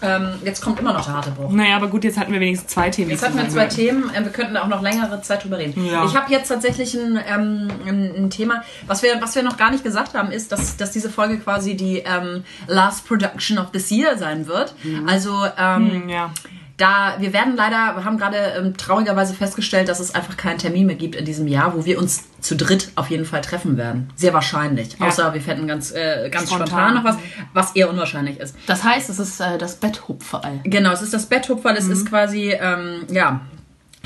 [0.00, 1.50] Ähm, jetzt kommt immer noch der harte Bruch.
[1.50, 3.10] Naja, aber gut, jetzt hatten wir wenigstens zwei Themen.
[3.10, 3.66] Jetzt hatten wir zwei.
[3.66, 5.84] Themen, äh, wir könnten auch noch längere Zeit drüber reden.
[5.84, 6.04] Ja.
[6.04, 9.84] Ich habe jetzt tatsächlich ein, ähm, ein, Thema, was wir, was wir noch gar nicht
[9.84, 14.16] gesagt haben, ist, dass, dass diese Folge quasi die ähm, Last Production of this Year
[14.16, 14.74] sein wird.
[15.06, 16.30] Also ähm, Hm, Ja.
[16.78, 20.86] Da wir werden leider, wir haben gerade ähm, traurigerweise festgestellt, dass es einfach keinen Termin
[20.86, 24.10] mehr gibt in diesem Jahr, wo wir uns zu dritt auf jeden Fall treffen werden.
[24.16, 24.96] Sehr wahrscheinlich.
[24.98, 25.08] Ja.
[25.08, 26.68] Außer wir fänden ganz, äh, ganz spontan.
[26.68, 26.94] Spontan.
[26.94, 27.16] noch was,
[27.52, 28.54] was eher unwahrscheinlich ist.
[28.66, 30.60] Das heißt, es ist äh, das Betthupferl.
[30.64, 31.92] Genau, es ist das Betthupferl, es Mhm.
[31.92, 33.40] ist quasi, ähm, ja,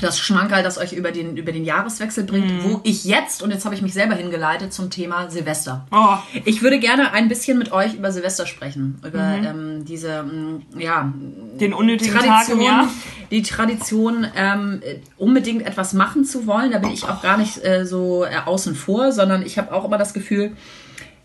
[0.03, 2.63] das Schmankerl, das euch über den, über den Jahreswechsel bringt, Mhm.
[2.63, 5.85] wo ich jetzt, und jetzt habe ich mich selber hingeleitet zum Thema Silvester.
[5.91, 9.45] Oh, Ich würde gerne ein bisschen mit euch über Silvester sprechen, über Mhm.
[9.45, 11.11] ähm, diese, mm, ja,
[11.59, 12.87] den unnötigen Tag Tradition, Jahr.
[13.31, 16.71] die Tradition, ähm, äh, unbedingt etwas machen zu wollen.
[16.71, 19.85] Da bin ich auch gar nicht äh, so äh, außen vor, sondern ich habe auch
[19.85, 20.51] immer das Gefühl,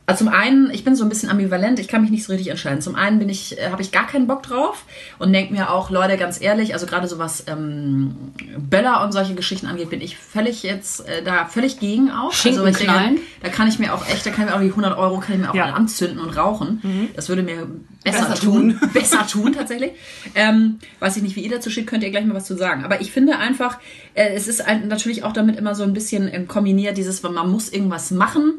[0.09, 2.49] Also zum einen, ich bin so ein bisschen ambivalent, ich kann mich nicht so richtig
[2.49, 2.81] entscheiden.
[2.81, 4.87] Zum einen bin ich, äh, habe ich gar keinen Bock drauf
[5.19, 8.17] und denke mir auch, Leute, ganz ehrlich, also gerade so was ähm,
[8.57, 12.33] Böller und solche Geschichten angeht, bin ich völlig jetzt äh, da völlig gegen auch.
[12.33, 14.63] Schinken also ich denke, da kann ich mir auch echt, da kann ich mir auch
[14.63, 15.75] die 100 Euro kann ich mir auch Ja.
[15.75, 17.11] anzünden und rauchen.
[17.15, 17.67] Das würde mir
[18.03, 18.81] besser, Besser tun.
[18.95, 19.93] besser tun tatsächlich.
[20.35, 22.83] Ähm, weiß ich nicht, wie ihr dazu steht, könnt ihr gleich mal was zu sagen.
[22.83, 23.79] Aber ich finde einfach,
[24.15, 27.51] äh, es ist ein, natürlich auch damit immer so ein bisschen ähm, kombiniert, dieses, man
[27.51, 28.55] muss irgendwas machen.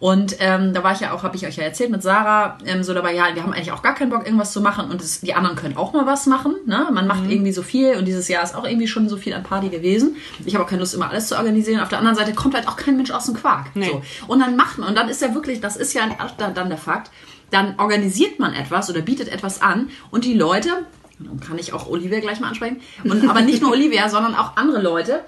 [0.00, 2.82] Und ähm, da war ich ja auch, habe ich euch ja erzählt mit Sarah, ähm,
[2.82, 5.20] so dabei, ja, wir haben eigentlich auch gar keinen Bock, irgendwas zu machen und es,
[5.20, 6.54] die anderen können auch mal was machen.
[6.66, 6.88] Ne?
[6.92, 9.42] Man macht irgendwie so viel und dieses Jahr ist auch irgendwie schon so viel an
[9.42, 10.16] Party gewesen.
[10.44, 11.80] Ich habe auch keine Lust, immer alles zu organisieren.
[11.80, 13.66] Auf der anderen Seite kommt halt auch kein Mensch aus dem Quark.
[13.74, 13.86] Nee.
[13.86, 14.02] So.
[14.26, 16.02] Und dann macht man, und dann ist ja wirklich, das ist ja
[16.38, 17.10] dann dann der Fakt,
[17.50, 20.70] dann organisiert man etwas oder bietet etwas an und die Leute,
[21.18, 24.56] dann kann ich auch Olivia gleich mal ansprechen, und, aber nicht nur Olivia, sondern auch
[24.56, 25.24] andere Leute,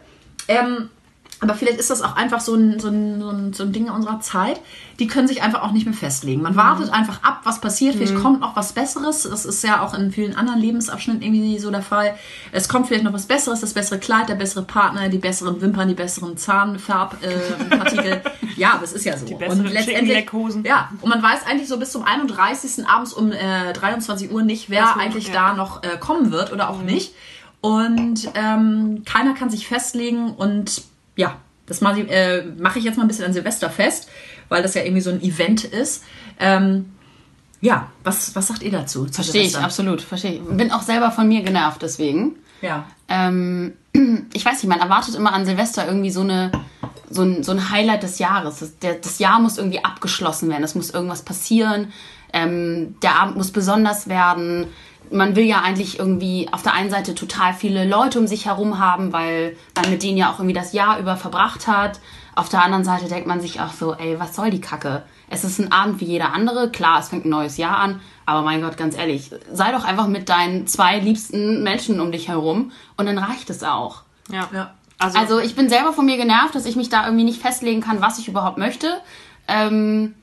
[0.48, 0.90] ähm,
[1.40, 3.90] aber vielleicht ist das auch einfach so ein, so, ein, so, ein, so ein Ding
[3.90, 4.58] unserer Zeit.
[4.98, 6.40] Die können sich einfach auch nicht mehr festlegen.
[6.40, 7.94] Man wartet einfach ab, was passiert.
[7.96, 9.24] Vielleicht kommt noch was Besseres.
[9.24, 12.14] Das ist ja auch in vielen anderen Lebensabschnitten irgendwie so der Fall.
[12.52, 15.88] Es kommt vielleicht noch was Besseres, das bessere Kleid, der bessere Partner, die besseren Wimpern,
[15.88, 18.12] die besseren Zahnfarbpartikel.
[18.12, 18.20] Äh,
[18.56, 19.26] ja, es ist ja so.
[19.26, 20.64] Die besseren Chickenleckhosen.
[20.64, 22.88] Ja, und man weiß eigentlich so bis zum 31.
[22.88, 26.70] abends um äh, 23 Uhr nicht, wer man- eigentlich da noch äh, kommen wird oder
[26.70, 27.12] auch nicht.
[27.60, 30.82] Und ähm, keiner kann sich festlegen und
[31.16, 34.08] ja, das mache ich, äh, mach ich jetzt mal ein bisschen an Silvester fest,
[34.48, 36.04] weil das ja irgendwie so ein Event ist.
[36.38, 36.92] Ähm,
[37.60, 39.06] ja, was, was sagt ihr dazu?
[39.06, 40.00] zu Verstehe ich, absolut.
[40.02, 40.40] Verstehe ich.
[40.42, 42.36] Bin auch selber von mir genervt deswegen.
[42.62, 42.86] Ja.
[43.08, 43.72] Ähm,
[44.32, 46.52] ich weiß nicht, man erwartet immer an Silvester irgendwie so eine
[47.08, 48.58] so ein, so ein Highlight des Jahres.
[48.58, 50.64] Das, der, das Jahr muss irgendwie abgeschlossen werden.
[50.64, 51.92] Es muss irgendwas passieren.
[52.32, 54.66] Ähm, der Abend muss besonders werden.
[55.10, 58.78] Man will ja eigentlich irgendwie auf der einen Seite total viele Leute um sich herum
[58.78, 62.00] haben, weil man mit denen ja auch irgendwie das Jahr über verbracht hat.
[62.34, 65.02] Auf der anderen Seite denkt man sich auch so, ey, was soll die Kacke?
[65.28, 66.70] Es ist ein Abend wie jeder andere.
[66.70, 68.00] Klar, es fängt ein neues Jahr an.
[68.26, 72.28] Aber mein Gott, ganz ehrlich, sei doch einfach mit deinen zwei liebsten Menschen um dich
[72.28, 74.02] herum und dann reicht es auch.
[74.30, 74.48] Ja.
[74.52, 74.74] Ja.
[74.98, 77.80] Also, Also ich bin selber von mir genervt, dass ich mich da irgendwie nicht festlegen
[77.80, 79.00] kann, was ich überhaupt möchte.
[79.48, 80.14] Ähm,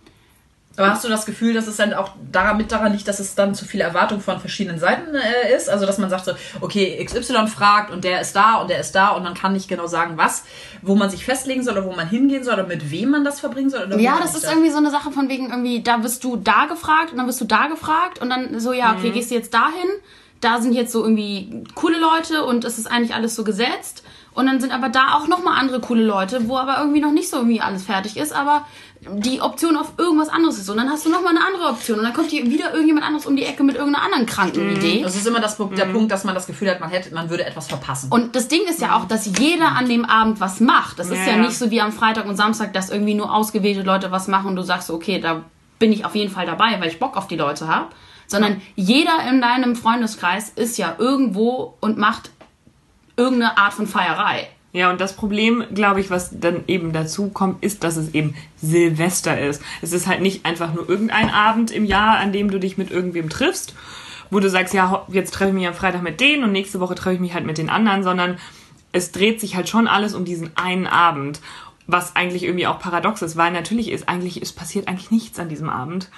[0.75, 3.35] Aber hast du das Gefühl, dass es dann auch daran, mit daran liegt, dass es
[3.35, 5.69] dann zu viele Erwartungen von verschiedenen Seiten äh, ist?
[5.69, 6.31] Also, dass man sagt so,
[6.61, 9.67] okay, XY fragt und der ist da und der ist da und man kann nicht
[9.67, 10.45] genau sagen, was,
[10.81, 13.39] wo man sich festlegen soll oder wo man hingehen soll oder mit wem man das
[13.39, 13.85] verbringen soll?
[13.85, 16.65] Oder ja, das ist irgendwie so eine Sache von wegen irgendwie, da bist du da
[16.65, 19.53] gefragt und dann bist du da gefragt und dann so, ja, okay, gehst du jetzt
[19.53, 19.89] dahin?
[20.41, 24.03] Da sind jetzt so irgendwie coole Leute und es ist eigentlich alles so gesetzt.
[24.33, 27.29] Und dann sind aber da auch nochmal andere coole Leute, wo aber irgendwie noch nicht
[27.29, 28.65] so irgendwie alles fertig ist, aber
[29.09, 30.69] die Option auf irgendwas anderes ist.
[30.69, 31.99] Und dann hast du nochmal eine andere Option.
[31.99, 35.01] Und dann kommt hier wieder irgendjemand anderes um die Ecke mit irgendeiner anderen kranken Idee.
[35.03, 37.45] Das ist immer das, der Punkt, dass man das Gefühl hat, man hätte, man würde
[37.45, 38.11] etwas verpassen.
[38.11, 40.99] Und das Ding ist ja auch, dass jeder an dem Abend was macht.
[40.99, 41.41] Das ist Ja, ja, ja.
[41.41, 44.55] nicht so wie am Freitag und Samstag, dass irgendwie nur ausgewählte Leute was machen und
[44.55, 45.43] du sagst, okay, da
[45.79, 47.87] bin ich auf jeden Fall dabei, weil ich Bock auf die Leute habe.
[48.27, 52.31] Sondern jeder in deinem Freundeskreis ist ja irgendwo und macht
[53.17, 54.47] irgendeine Art von Feierei.
[54.73, 58.33] Ja, und das Problem, glaube ich, was dann eben dazu kommt, ist, dass es eben
[58.57, 59.61] Silvester ist.
[59.83, 62.89] Es ist halt nicht einfach nur irgendein Abend im Jahr, an dem du dich mit
[62.89, 63.75] irgendwem triffst,
[64.31, 66.95] wo du sagst, ja, jetzt treffe ich mich am Freitag mit denen und nächste Woche
[66.95, 68.39] treffe ich mich halt mit den anderen, sondern
[68.91, 71.39] es dreht sich halt schon alles um diesen einen Abend,
[71.85, 75.49] was eigentlich irgendwie auch paradox ist, weil natürlich ist eigentlich, es passiert eigentlich nichts an
[75.49, 76.09] diesem Abend.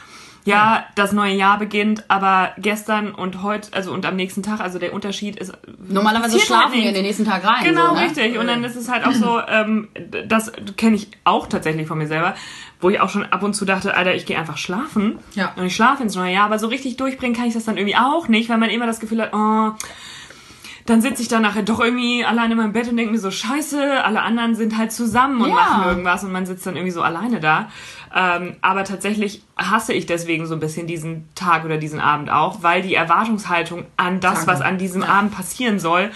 [0.46, 4.78] Ja, das neue Jahr beginnt, aber gestern und heute, also und am nächsten Tag, also
[4.78, 5.54] der Unterschied ist.
[5.88, 7.64] Normalerweise halt schlafen wir in den nächsten Tag rein.
[7.64, 8.02] Genau, so, ne?
[8.02, 8.38] richtig.
[8.38, 9.88] Und dann ist es halt auch so, ähm,
[10.28, 12.36] das kenne ich auch tatsächlich von mir selber,
[12.80, 15.18] wo ich auch schon ab und zu dachte, Alter, ich gehe einfach schlafen.
[15.34, 15.54] Ja.
[15.56, 17.98] Und ich schlafe ins neue Jahr, aber so richtig durchbringen kann ich das dann irgendwie
[17.98, 19.72] auch nicht, weil man immer das Gefühl hat, oh,
[20.86, 23.32] dann sitze ich dann nachher doch irgendwie alleine in meinem Bett und denke mir so,
[23.32, 25.56] scheiße, alle anderen sind halt zusammen und Ja.
[25.56, 27.70] machen irgendwas und man sitzt dann irgendwie so alleine da.
[28.18, 32.64] Ähm, aber tatsächlich hasse ich deswegen so ein bisschen diesen Tag oder diesen Abend auch,
[32.64, 35.10] weil die Erwartungshaltung an das, was an diesem Ja.
[35.10, 36.12] Abend passieren soll,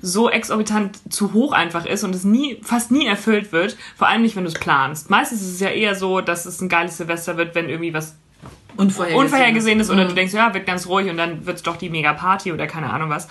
[0.00, 4.22] so exorbitant zu hoch einfach ist und es nie, fast nie erfüllt wird, vor allem
[4.22, 5.10] nicht, wenn du es planst.
[5.10, 8.14] Meistens ist es ja eher so, dass es ein geiles Silvester wird, wenn irgendwie was
[8.76, 9.20] Unvorhergesehen.
[9.24, 9.94] unvorhergesehen ist Mhm.
[9.94, 12.92] oder du denkst, ja, wird ganz ruhig und dann wird's doch die Mega-Party oder keine
[12.92, 13.26] Ahnung was.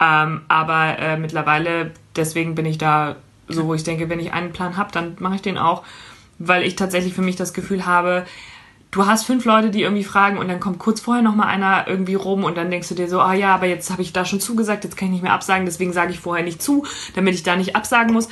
[0.00, 3.16] Ähm, aber äh, mittlerweile, deswegen bin ich da
[3.48, 5.82] so, wo ich denke, wenn ich einen Plan habe, dann mache ich den auch,
[6.38, 8.24] weil ich tatsächlich für mich das Gefühl habe,
[8.90, 11.86] du hast fünf Leute, die irgendwie fragen und dann kommt kurz vorher noch mal einer
[11.88, 14.24] irgendwie rum und dann denkst du dir so, ah ja, aber jetzt habe ich da
[14.24, 17.34] schon zugesagt, jetzt kann ich nicht mehr absagen, deswegen sage ich vorher nicht zu, damit
[17.34, 18.28] ich da nicht absagen muss.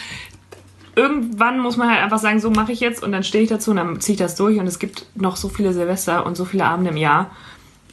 [0.96, 3.70] Irgendwann muss man halt einfach sagen, so mache ich jetzt und dann stehe ich dazu
[3.70, 6.44] und dann ziehe ich das durch und es gibt noch so viele Silvester und so
[6.44, 7.30] viele Abende im Jahr.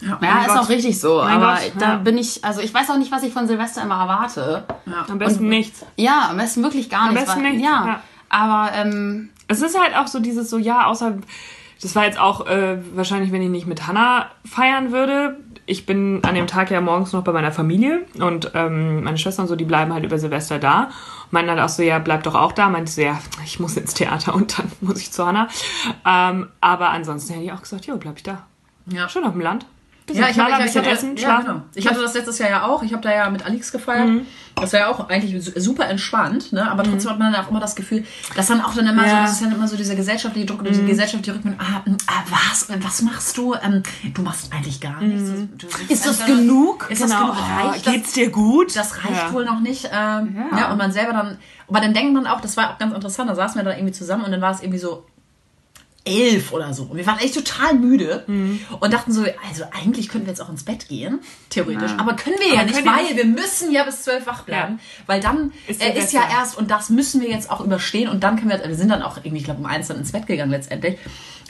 [0.01, 0.57] Ja, Mein ist Gott.
[0.57, 1.21] auch richtig so.
[1.23, 1.95] Mein aber Gott, da ja.
[1.97, 4.65] bin ich, also ich weiß auch nicht, was ich von Silvester immer erwarte.
[5.07, 5.85] Am besten nichts.
[5.95, 7.25] Ja, am besten wirklich gar Am nichts.
[7.25, 8.01] besten weil- nichts, Ja, ja.
[8.29, 11.17] aber ähm, Es ist halt auch so dieses so, ja, außer
[11.81, 15.38] das war jetzt auch äh, wahrscheinlich, wenn ich nicht mit Hannah feiern würde.
[15.65, 19.43] Ich bin an dem Tag ja morgens noch bei meiner Familie und ähm, meine Schwester
[19.43, 20.89] und so, die bleiben halt über Silvester da.
[21.29, 22.69] Meinen halt auch so, ja, bleib doch auch da.
[22.69, 25.49] Meinte so, ja, ich muss ins Theater und dann muss ich zu Hannah.
[26.05, 28.45] Ähm, aber ansonsten hätte ich auch gesagt, jo, bleib ich da.
[28.88, 29.10] Ja.
[29.10, 29.65] Schön auf dem Land.
[30.07, 31.61] Bisschen Ja, ich, Knaller, hab, ich, bisschen hatte, essen, ja, genau.
[31.75, 32.81] ich hatte das letztes Jahr ja auch.
[32.81, 34.09] Ich habe da ja mit Alex gefeiert.
[34.55, 36.67] Das war ja auch eigentlich su- super entspannt, ne?
[36.71, 38.03] aber trotzdem hat man dann auch immer das Gefühl,
[38.35, 39.21] dass dann auch dann immer so, Ja.
[39.21, 42.67] das ist dann immer so dieser gesellschaftliche Druck und diese gesellschaftliche Rückmeldung, ah, ah, was,
[42.83, 43.53] was machst du?
[43.53, 43.83] Ähm,
[44.15, 45.29] du machst eigentlich gar nichts.
[45.57, 46.87] Du, du, Ist das also, genug?
[46.89, 47.25] Ist das Genau.
[47.33, 47.37] genug?
[47.37, 47.93] Oh, Reicht das?
[47.93, 48.75] geht's dir gut?
[48.75, 49.33] Das reicht Ja.
[49.33, 49.89] wohl noch nicht.
[49.93, 50.71] Ähm, ja.
[50.71, 53.35] und man selber dann, aber dann denkt man auch, das war auch ganz interessant, da
[53.35, 55.05] saßen wir dann irgendwie zusammen und dann war es irgendwie so
[56.07, 56.83] elf oder so.
[56.83, 58.59] Und wir waren echt total müde Mhm.
[58.79, 61.91] und dachten so, also eigentlich könnten wir jetzt auch ins Bett gehen, theoretisch.
[61.97, 64.79] Aber können wir ja Aber nicht, weil wir müssen ja bis zwölf wach bleiben.
[65.05, 68.09] Weil dann Ist ist, äh, ist ja erst, und das müssen wir jetzt auch überstehen
[68.09, 70.11] und dann können wir, wir sind dann auch irgendwie, ich glaube, um eins dann ins
[70.11, 70.97] Bett gegangen letztendlich.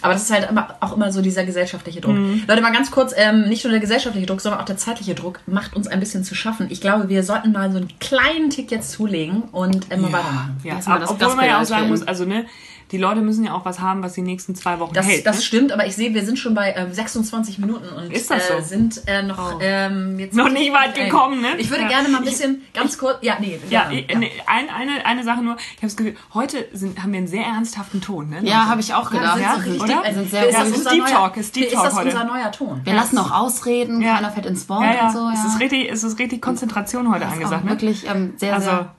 [0.01, 2.15] Aber das ist halt immer, auch immer so dieser gesellschaftliche Druck.
[2.15, 2.43] Mhm.
[2.47, 5.39] Leute, mal ganz kurz, ähm, nicht nur der gesellschaftliche Druck, sondern auch der zeitliche Druck
[5.47, 6.67] macht uns ein bisschen zu schaffen.
[6.69, 10.57] Ich glaube, wir sollten mal so einen kleinen Tick jetzt zulegen und äh, mal weitermachen.
[10.63, 12.45] Ja, Erstmal das obwohl man ja auch sagen muss, also ne,
[12.91, 15.25] die Leute müssen ja auch was haben, was die nächsten zwei Wochen Das, hält.
[15.25, 15.41] das ne?
[15.41, 18.61] stimmt, aber ich sehe, wir sind schon bei äh, 26 Minuten und Ist das äh,
[18.61, 18.65] so?
[18.65, 21.57] sind äh, noch ähm, jetzt Noch nicht weit gekommen, ne?
[21.57, 21.89] Ich würde Ja.
[21.89, 23.17] gerne mal ein bisschen ganz kurz.
[23.23, 23.59] Ja, nee.
[23.69, 25.57] Ja, gerne, ich- ne, ein, eine, eine Sache nur.
[25.57, 28.29] Ich habe das Gefühl, heute sind, haben wir einen sehr ernsthaften Ton.
[28.29, 28.39] Ne?
[28.43, 29.39] Ja, habe ich auch Ja, gedacht.
[29.65, 30.13] so richtig, oder?
[30.13, 32.07] sind sehr ist das Ist unser Deep neuer, Talk, ist Deep ist Talk das heute.
[32.09, 32.81] unser neuer Ton?
[32.83, 34.15] Wir lassen auch ausreden, Ja.
[34.15, 35.05] keiner fällt ins Wort Ja, ja.
[35.07, 35.19] und so.
[35.19, 35.33] Ja.
[35.33, 37.63] Es ist richtig, es ist richtig Konzentration heute angesagt.
[37.65, 37.71] Ne?
[37.71, 38.95] wirklich ähm, sehr, Also, sehr...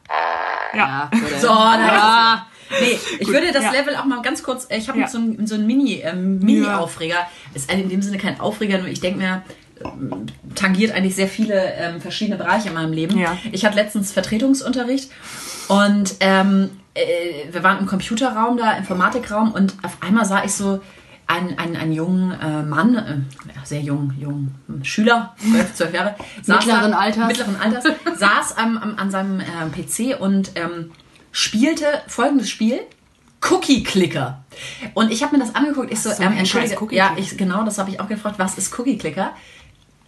[0.75, 1.11] ja.
[1.11, 2.47] Ja, So, Ja.
[2.81, 3.71] Nee, ich würde das ja.
[3.71, 5.09] Level auch mal ganz kurz, ich habe Ja.
[5.09, 7.17] so einen so einen Mini, ähm, Mini-Aufreger.
[7.55, 9.43] Ist in dem Sinne kein Aufreger, nur ich denke mir,
[9.83, 13.17] ähm, tangiert eigentlich sehr viele ähm, verschiedene Bereiche in meinem Leben.
[13.19, 13.39] Ja.
[13.53, 15.11] Ich hatte letztens Vertretungsunterricht
[15.69, 20.81] und ähm, äh, wir waren im Computerraum da, Informatikraum und auf einmal sah ich so
[21.27, 26.17] einen, einen, einen jungen äh, Mann, äh, sehr jung, jung hm, Schüler, 12, 12 Jahre,
[26.47, 27.27] Mittleren da, Alters.
[27.29, 27.85] mittleren Alters,
[28.17, 30.91] saß am, am, an seinem ähm, PC und ähm,
[31.31, 32.81] spielte folgendes Spiel.
[33.51, 34.43] Cookie Clicker.
[34.95, 35.93] Und ich habe mir das angeguckt.
[35.93, 37.21] Ich so, so, ähm, entschuldige, Cookie ja, Clicker.
[37.21, 38.37] ich, genau, das habe ich auch gefragt.
[38.39, 39.31] Was ist Cookie Clicker?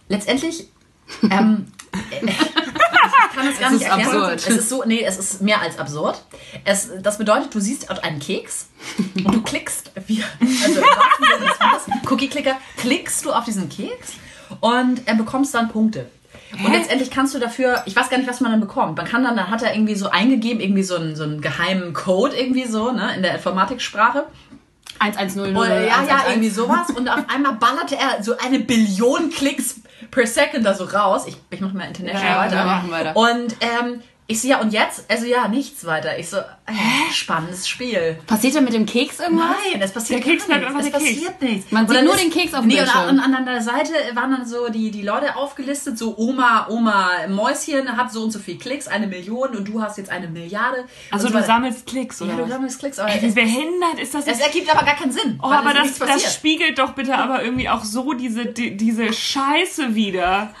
[0.09, 0.67] Letztendlich,
[1.29, 1.67] ähm,
[2.11, 2.27] äh,
[3.33, 4.21] kann es gar Es nicht ist erklären.
[4.23, 4.33] absurd.
[4.47, 6.23] Es ist so, nee, es ist mehr als absurd.
[6.65, 8.67] Es, das bedeutet, du siehst dort einen Keks
[9.15, 13.45] und du klickst, wie, also im wahrsten Sinne des Wortes, Cookie Clicker, klickst du auf
[13.45, 14.13] diesen Keks
[14.59, 16.09] und äh, bekommst dann Punkte.
[16.65, 18.97] Und letztendlich kannst du dafür, ich weiß gar nicht, was man dann bekommt.
[18.97, 21.93] Man kann dann, dann hat er irgendwie so eingegeben, irgendwie so einen, so einen geheimen
[21.93, 24.25] Code irgendwie so, ne, in der Informatiksprache.
[24.99, 25.55] 1100.
[25.55, 26.29] Oder, ja, ja, 111.
[26.29, 26.89] irgendwie sowas.
[26.95, 29.80] Und auf einmal ballerte er so eine Billion Klicks
[30.11, 31.23] per Second da so raus.
[31.27, 32.55] Ich, ich mach mal international Ja, weiter.
[32.57, 33.15] wir machen weiter.
[33.15, 35.03] Und ähm, ich so, ja, und jetzt?
[35.09, 36.17] Also ja, nichts weiter.
[36.17, 38.17] Ich so, äh, spannendes Spiel.
[38.27, 39.47] Passiert da mit dem Keks irgendwas?
[39.73, 40.63] Nein, es passiert Der Keks nichts.
[40.63, 41.13] einfach Es der Keks.
[41.15, 41.71] passiert nichts.
[41.71, 43.01] Man Und sieht nur den Keks auf dem nee, und, Bildschirm.
[43.09, 47.09] an- und an der Seite waren dann so die, die Leute aufgelistet, so Oma, Oma
[47.27, 50.85] Mäuschen hat so und so viel Klicks, eine Million und du hast jetzt eine Milliarde.
[51.11, 52.31] Also und du so sammelst Klicks, oder?
[52.31, 54.27] Ja, du sammelst Klicks, aber Ey, wie behindert ist das?
[54.27, 55.39] es ergibt aber gar keinen Sinn.
[55.43, 56.31] Oh, aber das, das passiert.
[56.31, 60.53] spiegelt doch bitte aber irgendwie auch so diese, die, diese Scheiße wieder.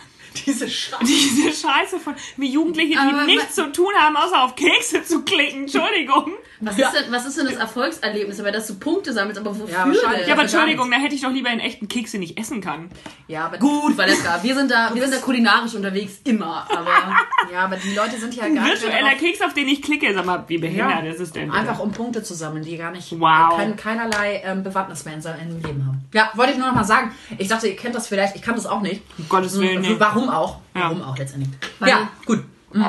[0.45, 0.97] Diese Scheiße.
[1.05, 5.23] Diese Scheiße von wie Jugendliche, die Aber nichts zu tun haben, außer auf Kekse zu
[5.23, 5.63] klicken.
[5.63, 6.33] Entschuldigung.
[6.61, 8.39] Was, ist denn, was ist denn das Erfolgserlebnis?
[8.39, 10.27] Aber dass du Punkte sammelst, aber wofür Ja, denn?
[10.27, 12.89] Ja, aber Entschuldigung, da hätte ich doch lieber einen echten Keks, den ich essen kann.
[13.27, 16.67] Ja, aber Gut, Valeska, wir sind da, wir sind da kulinarisch unterwegs, immer.
[16.69, 16.91] Aber
[17.51, 20.13] Ja, aber die Leute sind ja gar nicht virtueller Keks, auf den ich klicke.
[20.13, 21.47] Sag mal, wie behindert ist es denn?
[21.47, 21.57] bitte?
[21.59, 23.53] Einfach um Punkte zu sammeln, die gar nicht Wow.
[23.53, 26.05] äh, kein, keinerlei ähm, Bewandtnis mehr in seinem Leben haben.
[26.13, 27.11] Ja, wollte ich nur noch mal sagen.
[27.37, 29.01] Ich dachte, ihr kennt das vielleicht, ich kann das auch nicht.
[29.17, 29.95] Um Gottes Willen, nee.
[29.97, 30.57] Warum auch?
[30.75, 30.81] Ja.
[30.83, 31.51] Warum auch letztendlich?
[31.85, 32.43] Ja, gut.
[32.73, 32.85] Mhm.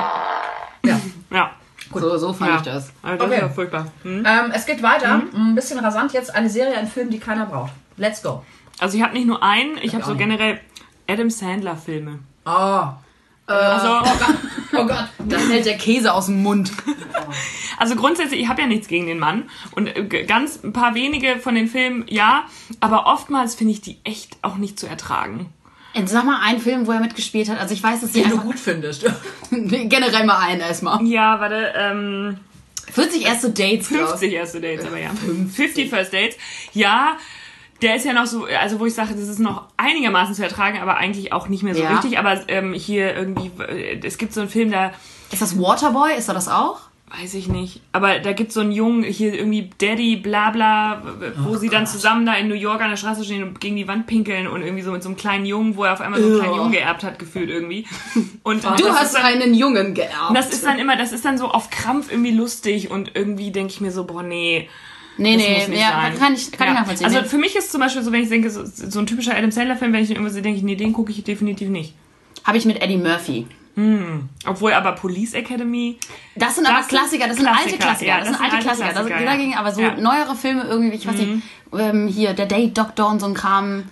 [0.85, 0.99] Ja.
[1.31, 1.51] Ja.
[2.01, 2.55] So, so fand ja.
[2.57, 2.91] ich das.
[3.01, 3.35] Also das Okay.
[3.35, 3.85] ist ja furchtbar.
[4.03, 4.23] Hm?
[4.25, 5.17] Ähm, es geht weiter.
[5.17, 5.49] Mhm.
[5.51, 6.33] Ein bisschen rasant jetzt.
[6.35, 7.71] Eine Serie, ein Film, die keiner braucht.
[7.97, 8.43] Let's go.
[8.79, 10.21] Also ich habe nicht nur einen, ich habe auch so nicht.
[10.23, 10.59] generell
[11.07, 12.19] Adam Sandler Filme.
[12.45, 12.85] Oh.
[13.45, 14.01] Also,
[14.75, 15.05] Oh Gott.
[15.19, 16.71] Da fällt der Käse aus dem Mund.
[17.77, 19.49] also grundsätzlich, ich habe ja nichts gegen den Mann.
[19.75, 22.45] Und äh, ganz ein paar wenige von den Filmen, ja.
[22.79, 25.51] Aber oftmals finde ich die echt auch nicht zu ertragen.
[26.05, 27.59] Sag mal einen Film, wo er mitgespielt hat.
[27.59, 28.43] Also ich weiß, dass Den du einfach...
[28.45, 29.05] gut findest.
[29.51, 31.03] Generell mal einen erstmal.
[31.05, 32.37] Ja, warte, ähm,
[32.91, 34.09] 40 erste Dates, glaub ich.
[34.09, 35.09] 50 erste Dates, aber ja.
[35.55, 36.35] 50 First Dates.
[36.73, 37.17] Ja,
[37.81, 40.79] der ist ja noch so, also wo ich sage, das ist noch einigermaßen zu ertragen,
[40.79, 41.91] aber eigentlich auch nicht mehr so Ja.
[41.91, 42.17] richtig.
[42.17, 44.93] Aber ähm, hier irgendwie, äh, es gibt so einen Film, da
[45.31, 46.15] Ist das Waterboy?
[46.17, 46.81] Ist er das auch?
[47.21, 47.79] Weiß ich nicht.
[47.91, 51.03] Aber da gibt so einen Jungen, hier irgendwie Daddy, bla bla,
[51.37, 53.87] wo sie dann zusammen da in New York an der Straße stehen und gegen die
[53.87, 56.25] Wand pinkeln und irgendwie so mit so einem kleinen Jungen, wo er auf einmal so
[56.27, 56.57] einen kleinen Ugh.
[56.57, 57.85] Jungen geerbt hat, gefühlt irgendwie.
[58.43, 60.29] Und Du hast dann, einen Jungen geerbt.
[60.29, 63.51] und das ist dann immer, das ist dann so auf Krampf irgendwie lustig und irgendwie
[63.51, 64.67] denke ich mir so, boah, nee.
[65.17, 66.17] Nee, Das nee, muss nicht ja, sein.
[66.17, 67.05] kann ich- kann ich nachvollziehen.
[67.05, 67.27] Also Nee.
[67.27, 69.93] für mich ist zum Beispiel so, wenn ich denke, so, so ein typischer Adam Sandler-Film,
[69.93, 71.93] wenn ich irgendwas sehe, denke ich, nee, den gucke ich definitiv nicht.
[72.43, 73.45] Habe ich mit Eddie Murphy.
[74.45, 75.97] Obwohl aber Police Academy,
[76.35, 78.07] Das sind aber Das sind Klassiker, das sind alte Klassiker, Klassiker.
[78.11, 78.87] ja, das, sind alte Klassiker.
[78.87, 79.25] Das, Klassiker, ja.
[79.25, 79.91] dagegen aber so Ja.
[79.95, 80.03] Mhm.
[80.03, 81.43] neuere Filme irgendwie, ich weiß nicht,
[81.77, 83.85] ähm, hier, der Date Doctor und so ein Kram.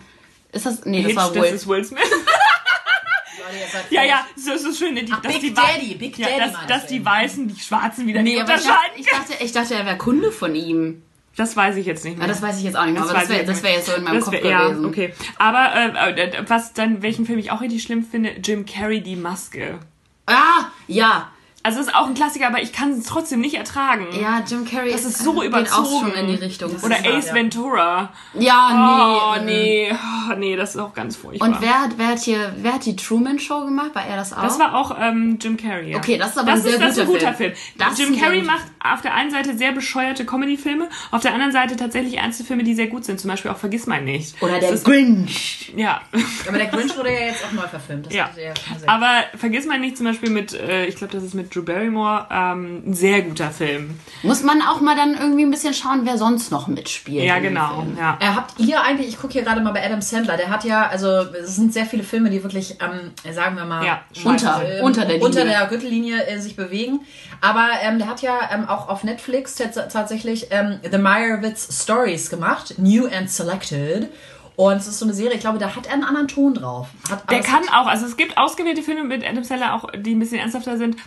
[0.52, 1.46] Ist das, nee, das Hitch, war das wohl.
[1.46, 2.02] ist Will Smith.
[3.89, 6.54] ja, ja, so ist es schön, die, dass Big die Daddy, Big ja, Daddy dass,
[6.54, 7.06] meinst dass du die.
[7.06, 8.91] Weißen die Schwarzen wieder Nee, nicht aber ich unterscheiden.
[8.96, 11.02] dachte, ich dachte, ich dachte, er wäre Kunde von ihm.
[11.36, 12.28] Das weiß ich jetzt nicht mehr.
[12.28, 13.94] Ja, das weiß ich jetzt auch nicht mehr, aber das wäre das wär jetzt so
[13.94, 14.86] in meinem Das Kopf wär- ja, gewesen.
[14.86, 15.13] okay.
[15.38, 19.15] Aber äh, äh, was dann, welchen Film ich auch richtig schlimm finde, Jim Carrey, die
[19.15, 19.80] Maske.
[20.28, 21.30] Ah, ja.
[21.63, 24.08] Also ist auch ein Klassiker, aber ich kann es trotzdem nicht ertragen.
[24.19, 26.00] Ja, Jim Carrey Das ist so geht auch überzogen.
[26.00, 26.71] schon in die Richtung.
[26.84, 27.34] Oder wahr, Ace ja.
[27.36, 28.13] Ventura.
[28.34, 29.89] Ja, Oh, nee.
[29.91, 29.95] nee.
[30.32, 31.47] Oh, nee, das ist auch ganz furchtbar.
[31.47, 33.91] Und wer hat, wer hat hier, wer hat die Truman Show gemacht?
[33.93, 34.41] War er das auch?
[34.41, 35.91] das war auch ähm, Jim Carrey.
[35.91, 35.97] Ja.
[35.97, 37.54] Okay, das ist aber das ein sehr ist, das ist ein guter guter Film.
[37.56, 37.76] Film.
[37.78, 40.89] Das ist Jim ein sehr Carrey guter- macht auf der einen Seite sehr bescheuerte Comedy-Filme,
[41.12, 43.19] auf der anderen Seite tatsächlich ernste Filme, die sehr gut sind.
[43.19, 44.41] Zum Beispiel auch Vergiss mein nicht.
[44.41, 45.74] Oder Das der ist- Grinch.
[45.76, 46.02] Ja.
[46.47, 48.08] Aber der Grinch wurde ja jetzt auch neu verfilmt.
[48.08, 48.54] Das Ja, ja
[48.88, 52.28] aber vergiss mal nicht zum Beispiel mit, äh, ich glaube, das ist mit Drew Barrymore,
[52.32, 54.00] ähm, ein sehr guter Film.
[54.24, 57.24] Muss man auch mal dann irgendwie ein bisschen schauen, wer sonst noch mitspielt.
[57.26, 57.86] Ja, genau.
[58.00, 58.18] Ja.
[58.22, 60.88] Äh, habt ihr eigentlich, ich gucke hier gerade mal bei Adam Sandler, der hat ja,
[60.88, 64.84] also es sind sehr viele Filme, die wirklich, ähm, sagen wir mal, Ja, Unter, ähm,
[64.86, 65.26] unter der Linie.
[65.28, 67.02] unter der Gürtellinie äh, sich bewegen.
[67.42, 72.30] Aber ähm, der hat ja ähm, auch auf Netflix tats- tatsächlich ähm, The Meyerowitz Stories
[72.30, 74.10] gemacht, New and Selected.
[74.58, 76.88] Und es ist so eine Serie, ich glaube, da hat er einen anderen Ton drauf.
[77.10, 80.14] Hat, Der kann hat- auch, also es gibt ausgewählte Filme mit Adam Sandler auch, die
[80.14, 80.98] ein bisschen ernsthafter sind.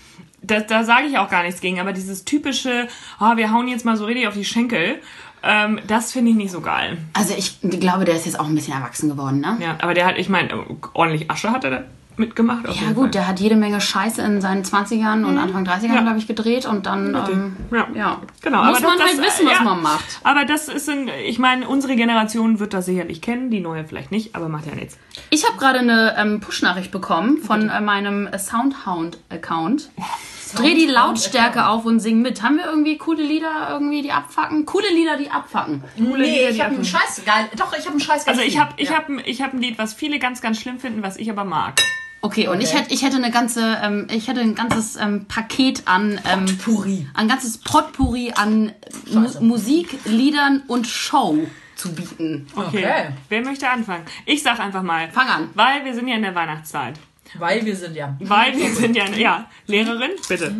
[0.46, 2.88] Da, da sage ich auch gar nichts gegen, aber dieses typische,
[3.20, 5.00] oh, wir hauen jetzt mal so richtig auf die Schenkel,
[5.42, 6.98] ähm, das finde ich nicht so geil.
[7.12, 9.58] Also ich glaube, der ist jetzt auch ein bisschen erwachsen geworden, ne?
[9.60, 11.84] Ja, aber der hat, ich meine, ordentlich Asche hat er da
[12.16, 12.64] mitgemacht.
[12.66, 13.10] Ja gut, Fall.
[13.10, 16.00] der hat jede Menge Scheiße in seinen 20ern und Anfang 30ern, Ja.
[16.02, 17.88] glaube ich, gedreht und dann, ähm, Ja.
[17.94, 18.20] ja.
[18.40, 19.64] Genau, Muss aber man das, halt wissen, was ja.
[19.64, 20.20] man macht.
[20.22, 24.12] Aber das ist ein, ich meine, unsere Generation wird das sicherlich kennen, die neue vielleicht
[24.12, 24.96] nicht, aber macht ja nichts.
[25.30, 29.90] Ich habe gerade eine ähm, Push-Nachricht bekommen von äh, meinem Soundhound-Account.
[30.54, 32.42] Dreh die Lautstärke auf und sing mit.
[32.42, 34.64] Haben wir irgendwie coole Lieder, irgendwie die abfacken?
[34.66, 35.82] Coole Lieder, die abfacken.
[35.96, 36.84] Nee, Lieder, ich habe einen.
[36.84, 37.48] Scheiß geil.
[37.56, 38.96] Doch, ich habe einen Scheiß Also ich habe ich ja.
[38.96, 41.74] hab, ich hab ein Lied, was viele ganz, ganz schlimm finden, was ich aber mag.
[42.20, 42.78] Okay, und ich Okay.
[42.78, 47.06] hätte ich hätte eine ganze ähm, ich hätte ein ganzes ähm, Paket an ähm, Puri.
[47.12, 48.72] ein ganzes Potpourri an
[49.12, 52.46] Mu Musik, Liedern und Show zu bieten.
[52.56, 52.78] Okay.
[52.78, 53.08] Okay.
[53.28, 54.04] Wer möchte anfangen?
[54.24, 55.10] Ich sag einfach mal.
[55.10, 55.50] Fang an.
[55.54, 56.94] Weil wir sind ja in der Weihnachtszeit.
[57.38, 58.16] Weil wir sind ja.
[58.20, 60.54] Weil wir sind ja, ja, Lehrerin, bitte.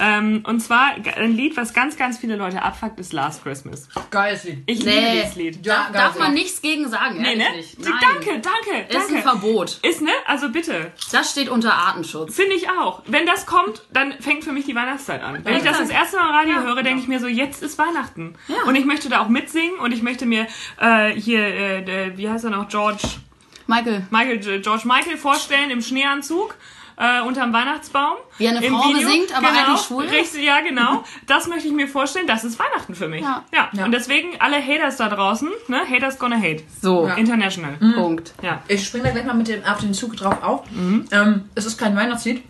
[0.00, 3.88] Ähm, und zwar ein Lied, was ganz, ganz viele Leute abfuckt, ist Last Christmas.
[4.10, 4.62] Geiles Lied.
[4.66, 4.90] Ich Nee.
[5.00, 5.66] liebe dieses Lied.
[5.66, 7.56] Ja, Da, darf man nichts gegen sagen, Nee, ehrlich ne?
[7.56, 7.78] nicht.
[7.80, 7.92] Nein.
[8.00, 9.22] Danke, danke, Ist ein danke.
[9.22, 9.78] Verbot.
[9.82, 10.10] Ist, ne?
[10.26, 10.92] Also bitte.
[11.12, 12.34] Das steht unter Artenschutz.
[12.34, 13.02] Finde ich auch.
[13.06, 15.44] Wenn das kommt, dann fängt für mich die Weihnachtszeit an.
[15.44, 17.78] Wenn ich das das erste Mal im Radio höre, denke ich mir so, jetzt ist
[17.78, 18.34] Weihnachten.
[18.66, 20.46] Und ich möchte da auch mitsingen und ich möchte mir
[20.80, 23.02] äh, hier, äh, wie heißt er noch, George,
[23.66, 26.56] Michael, Michael, George Michael vorstellen im Schneeanzug.
[26.98, 28.16] Äh, unterm Weihnachtsbaum.
[28.38, 30.04] Wie eine Im Frau besingt, aber genau, eigentlich schwul.
[30.06, 31.04] Richtig, ja, genau.
[31.26, 32.26] Das möchte ich mir vorstellen.
[32.26, 33.20] Das ist Weihnachten für mich.
[33.20, 33.44] Ja.
[33.52, 33.84] Ja.
[33.84, 35.80] Und deswegen alle Haters da draußen, ne?
[35.86, 36.62] Haters gonna hate.
[36.80, 37.74] so, International.
[37.94, 38.32] Punkt.
[38.40, 38.62] Ja.
[38.68, 40.70] Ich springe da gleich mal mit dem, auf den Zug drauf auf.
[40.70, 41.04] Mhm.
[41.10, 42.42] Ähm, es ist kein Weihnachtslied.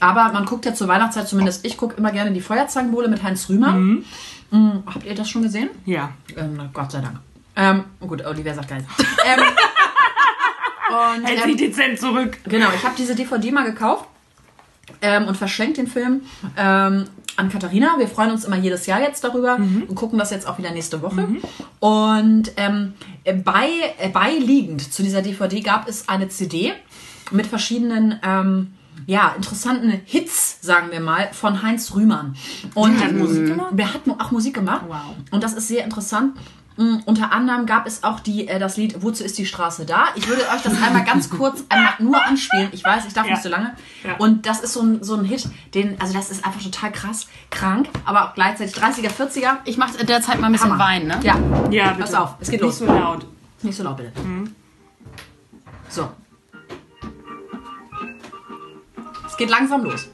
[0.00, 3.50] Aber man guckt ja zur Weihnachtszeit, zumindest ich gucke immer gerne die Feuerzangenbowle mit Heinz
[3.50, 3.72] Rühmer.
[3.72, 4.04] Mhm.
[4.50, 5.68] Mm, habt ihr das schon gesehen?
[5.84, 6.10] Ja.
[6.36, 7.20] Ähm, Gott sei Dank.
[7.54, 8.92] Ähm, gut, Olivia sagt gar nichts.
[9.26, 9.44] ähm,
[10.92, 12.38] und, Hält sich dezent zurück.
[12.44, 14.06] Genau, ich habe diese DVD mal gekauft
[15.00, 16.22] ähm, und verschenkt den Film
[16.56, 17.04] ähm,
[17.36, 17.94] an Katharina.
[17.98, 21.02] Wir freuen uns immer jedes Jahr jetzt darüber und gucken das jetzt auch wieder nächste
[21.02, 21.26] Woche.
[21.80, 22.94] Und ähm,
[23.44, 26.72] bei, äh, beiliegend zu dieser DVD gab es eine CD
[27.30, 28.74] mit verschiedenen ähm,
[29.06, 32.36] ja, interessanten Hits, sagen wir mal, von Heinz Rühmann.
[32.74, 33.70] Und Der hat Musik gemacht?
[33.72, 34.84] der hat auch Musik gemacht.
[34.86, 35.16] Wow.
[35.30, 36.36] Und das ist sehr interessant.
[36.76, 40.06] Mm, Unter anderem gab es auch die, äh, das Lied Wozu ist die Straße da?
[40.14, 42.68] Ich würde euch das einmal ganz kurz einmal nur anspielen.
[42.72, 43.32] Ich weiß, ich darf Ja.
[43.32, 43.74] nicht so lange.
[44.04, 44.16] Ja.
[44.16, 47.26] Und das ist so ein, so ein Hit, den, also das ist einfach total krass,
[47.50, 49.58] krank, aber auch gleichzeitig 30er, 40er.
[49.64, 50.84] Ich mache derzeit mal ein bisschen Hammer.
[50.84, 51.20] Wein, ne?
[51.22, 51.36] Ja,
[51.70, 52.00] Ja, bitte.
[52.00, 52.78] pass auf, es geht Nicht los.
[52.78, 53.26] so laut.
[53.62, 54.12] Nicht so laut bitte.
[55.88, 56.08] So.
[59.26, 60.08] Es geht langsam los.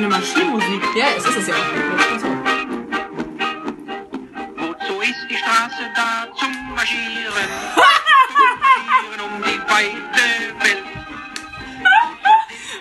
[0.00, 0.82] Eine Maschinenmusik.
[0.96, 1.72] Ja, es ist es ja auch.
[4.56, 7.48] Wozu ist die Straße da zum Marschieren?
[7.74, 7.84] zum
[8.86, 10.24] Marschieren um die weite
[10.64, 10.84] Welt.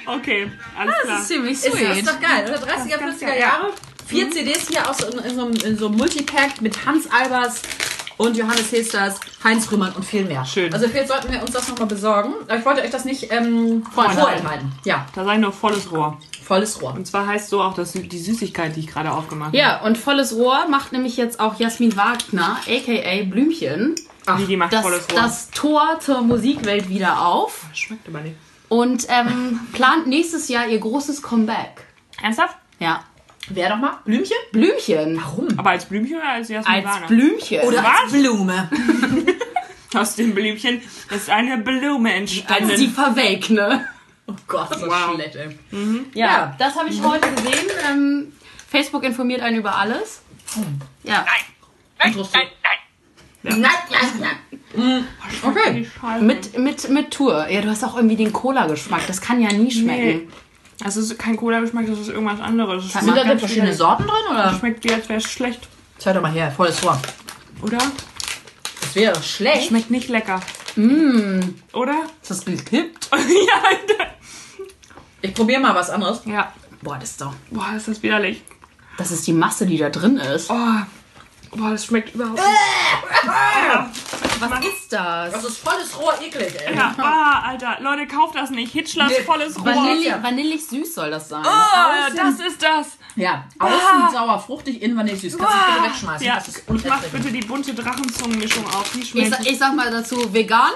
[0.06, 1.14] Okay, alles klar.
[1.16, 1.98] Das ist ziemlich sweet.
[1.98, 2.58] ist doch geil, oder?
[2.58, 3.74] 30er, ganz 40er geil, Jahre.
[4.08, 7.62] Vier CDs hier aus in, in, so, einem- in so einem Multipack mit Hans Albers
[8.20, 10.44] und Johannes Hesters, Heinz Rühmann und viel mehr.
[10.46, 10.72] Schön.
[10.74, 12.34] Also vielleicht sollten wir uns das nochmal besorgen.
[12.48, 14.72] Aber ich wollte euch das nicht ähm, vorenthalten.
[14.84, 16.20] Ja, Da sage ich nur volles Rohr.
[16.44, 16.94] volles Rohr.
[16.94, 20.36] Und zwar heißt so auch das, die Süßigkeit, die ich gerade aufgemacht Ja, und volles
[20.36, 23.96] Rohr macht nämlich jetzt auch Jasmin Wagner, aka Blümchen,
[24.28, 24.42] habe.
[24.44, 25.22] Wie die macht das, volles Rohr.
[25.22, 28.36] das Tor zur Musikwelt wieder auf schmeckt aber nicht.
[28.68, 31.86] und ähm, plant nächstes Jahr ihr großes Comeback.
[32.22, 32.58] Ernsthaft?
[32.80, 33.02] Ja.
[33.50, 33.94] Wer nochmal?
[34.06, 34.38] Blümchen?
[34.52, 35.18] Blümchen.
[35.18, 35.48] Warum?
[35.58, 37.08] Aber als Blümchen oder als Jasmin Als Wagner?
[37.08, 37.62] Blümchen.
[37.62, 38.70] Oder als Blume.
[39.96, 40.82] Aus dem Blümchen
[41.16, 42.70] ist eine Blume entstanden.
[42.70, 43.86] als die Verwelkne.
[44.28, 45.16] Oh Gott, das ist Wow.
[45.16, 45.58] schlecht, ey.
[46.14, 46.56] Ja, Ja.
[46.60, 47.66] das habe ich heute gesehen.
[47.90, 48.34] Ähm,
[48.70, 50.22] Facebook informiert einen über alles.
[51.04, 51.26] Ja.
[52.04, 52.46] Interessant.
[53.42, 54.36] Nein, nein,
[54.76, 55.06] nein.
[55.42, 55.88] Okay.
[56.22, 57.48] Mit, mit, mit Tour.
[57.50, 59.08] Ja, du hast auch irgendwie den Cola-Geschmack.
[59.08, 60.32] Das kann ja nie schmecken.
[60.84, 62.84] Das ist kein Cola-Geschmack, das ist irgendwas anderes.
[62.84, 63.80] Das Sind schmeckt da denn verschiedene schlecht.
[63.80, 64.44] Sorten drin, oder?
[64.44, 65.68] Das schmeckt wie, als wäre es schlecht.
[65.98, 67.00] Zeig doch mal her, volles Rohr.
[67.62, 67.80] Oder?
[68.82, 69.68] Das wäre schlecht.
[69.68, 70.40] Schmeckt nicht lecker.
[71.74, 71.96] Oder?
[72.22, 73.10] Ist das gekippt?
[73.12, 73.62] ja,
[75.22, 76.22] Ich probiere mal was anderes.
[76.26, 76.54] ja.
[76.82, 77.34] Boah, das ist doch...
[77.52, 78.42] Boah, ist das widerlich.
[78.98, 80.50] Das ist die Masse, die da drin ist.
[80.50, 80.56] Oh.
[81.52, 82.48] Boah, das schmeckt überhaupt nicht.
[84.40, 85.34] Was ist das?
[85.34, 86.76] Das ist volles Rohr eklig, ey.
[86.76, 88.72] Ja, ah, Alter, Leute, kauft das nicht.
[88.72, 89.24] Hitchlers Nee.
[89.26, 89.66] volles Rohr.
[89.66, 91.46] Vanilli vanillig süß soll das sein.
[91.46, 92.98] Ah, das ist das.
[93.16, 95.38] Ja, außen sauer, fruchtig, innen vanillesüß.
[95.38, 96.26] Kannst du bitte wegschmeißen.
[96.28, 98.90] Ja, das ist und mach bitte die bunte Drachenzungenmischung auf.
[98.94, 99.32] Die Ich, schmeckt.
[99.36, 100.72] sa- ich sag mal dazu, vegan.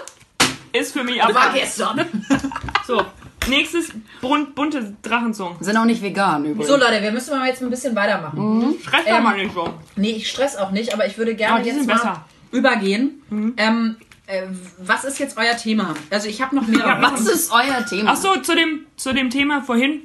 [0.73, 1.53] ist für mich War aber.
[1.53, 2.25] gestern.
[2.85, 3.05] So,
[3.47, 3.91] nächstes
[4.21, 5.55] bunt, bunte Drachenzungen.
[5.61, 6.67] Sind auch nicht vegan übrigens.
[6.67, 8.75] So, Leute, wir müssen mal jetzt ein bisschen weitermachen.
[8.81, 9.73] Stress doch mal nicht so.
[9.95, 12.25] Nee, ich stress auch nicht, aber ich würde gerne jetzt mal besser.
[12.51, 13.21] übergehen.
[13.57, 13.95] Ähm,
[14.27, 14.43] äh,
[14.77, 15.93] was ist jetzt euer Thema?
[16.09, 17.01] Also ich habe noch mehrere.
[17.01, 18.11] Was ist euer Thema?
[18.11, 20.01] Ach so, zu dem, zu dem Thema vorhin.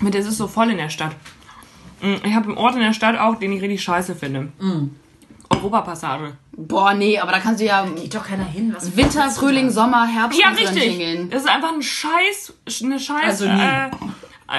[0.00, 1.12] Mit es ist so voll in der Stadt.
[2.02, 4.48] Mm, Ich habe einen Ort in der Stadt auch, den ich richtig scheiße finde.
[5.54, 6.36] Europapassage.
[6.56, 8.72] Boah, nee, aber da kannst du ja Geht doch keiner hin.
[8.74, 10.82] Was Winter, Frühling, Sommer, Herbst Ja, richtig.
[10.82, 11.30] hingehen.
[11.30, 12.52] Das ist einfach ein Scheiß,
[12.82, 13.60] eine Scheiß, Also nie.
[13.60, 13.86] äh,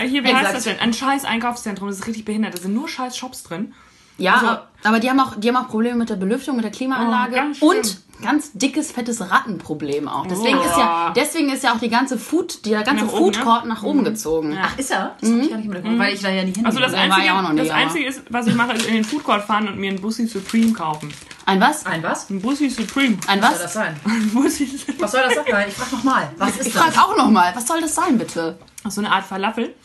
[0.04, 0.56] äh, hier, wie heißt Exakt.
[0.56, 0.80] das denn?
[0.80, 1.88] Ein Scheiß Einkaufszentrum.
[1.90, 2.54] Das ist richtig behindert.
[2.56, 3.74] Da sind nur Scheiß Shops drin.
[4.18, 6.72] Ja, Also- aber die haben, auch, die haben auch Probleme mit der Belüftung, mit der
[6.72, 10.26] Klimaanlage Oh, ganz und ganz dickes, fettes Rattenproblem auch.
[10.26, 10.62] Deswegen, Oh.
[10.62, 13.44] ist ja, deswegen ist ja auch die ganze Food, der ganze Nach oben, Food ne?
[13.44, 14.58] Court nach oben gezogen.
[14.62, 15.16] Ach, ist er?
[15.20, 16.98] Das hab ich gar nicht mitbekommen, weil ich da ja nie hin Also das Ja,
[17.00, 19.04] war Einzige, ja auch noch nie, das Einzige ist, was ich mache, ist in den
[19.04, 21.14] Food Court fahren und mir einen Bussi Supreme kaufen.
[21.46, 21.86] Ein was?
[21.86, 22.30] Ein was?
[22.30, 23.18] Ein Bussi Supreme.
[23.28, 23.74] Ein Was soll das was?
[23.74, 23.96] sein?
[24.06, 25.02] Ein Bussi Supreme.
[25.02, 25.66] Was soll das sein?
[25.68, 26.30] Ich frag nochmal.
[26.38, 26.82] Was ist Ich das?
[26.84, 28.58] frage auch noch mal, was soll das sein, bitte?
[28.88, 29.76] So eine Art Falafel.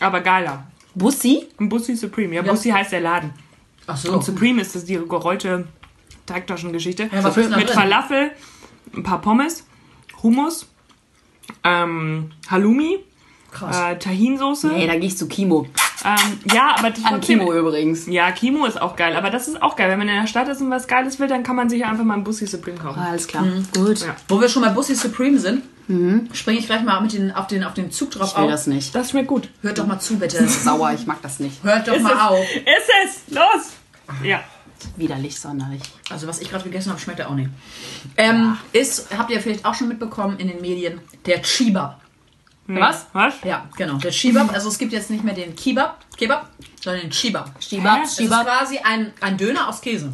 [0.00, 0.64] Aber geiler.
[0.96, 1.46] Bussi?
[1.60, 2.34] Ein Bussi Supreme.
[2.34, 3.32] Ja, Bussi heißt der Laden.
[3.86, 4.12] Ach so.
[4.12, 5.68] Und Supreme ist das die gerollte
[6.24, 7.04] Teigtaschengeschichte.
[7.12, 7.68] Ja, was Mit drin?
[7.68, 8.30] Falafel,
[8.94, 9.64] ein paar Pommes,
[10.22, 10.66] Hummus,
[11.62, 12.98] ähm, Halloumi,
[13.52, 13.78] Krass.
[13.78, 14.68] äh, Tahinsoße.
[14.68, 15.68] Nee, da gehe ich zu Kimo.
[16.04, 17.38] Ähm, ja, aber An trotzdem.
[17.40, 18.06] Kimo übrigens.
[18.06, 19.90] Ja, Kimo ist auch geil, aber das ist auch geil.
[19.90, 22.04] Wenn man in der Stadt ist und was Geiles will, dann kann man sich einfach
[22.04, 22.98] mal einen Bussi Supreme kaufen.
[22.98, 23.44] Alles klar.
[23.74, 24.00] Gut.
[24.00, 24.16] Ja.
[24.28, 25.62] Wo wir schon bei Bussi Supreme sind,
[26.32, 28.50] springe ich gleich mal mit den, auf, den, auf den Zug drauf Ich will auf.
[28.50, 28.94] das nicht.
[28.94, 29.48] Das schmeckt gut.
[29.62, 30.46] Hört doch mal zu, bitte.
[30.48, 31.62] Sauer, ich mag das nicht.
[31.62, 32.18] Hört doch Ist mal es?
[32.18, 32.56] auf.
[32.56, 32.90] Ist
[33.28, 33.34] es!
[33.34, 33.72] Los!
[34.24, 34.40] Ja.
[34.96, 35.82] Widerlich, sonderlich.
[36.10, 37.50] Also was ich gerade gegessen habe, schmeckt ja auch nicht.
[38.16, 42.00] Ähm, ist, habt ihr vielleicht auch schon mitbekommen in den Medien, der Chibab.
[42.68, 43.06] Was?
[43.12, 43.34] Was?
[43.44, 44.52] Ja, genau, der Chibab.
[44.52, 46.50] Also es gibt jetzt nicht mehr den Kebab, Kebab,
[46.82, 47.50] sondern den Chibab.
[47.62, 48.44] Schibab, Es ist Schibab.
[48.44, 50.10] quasi ein, ein Döner aus Käse.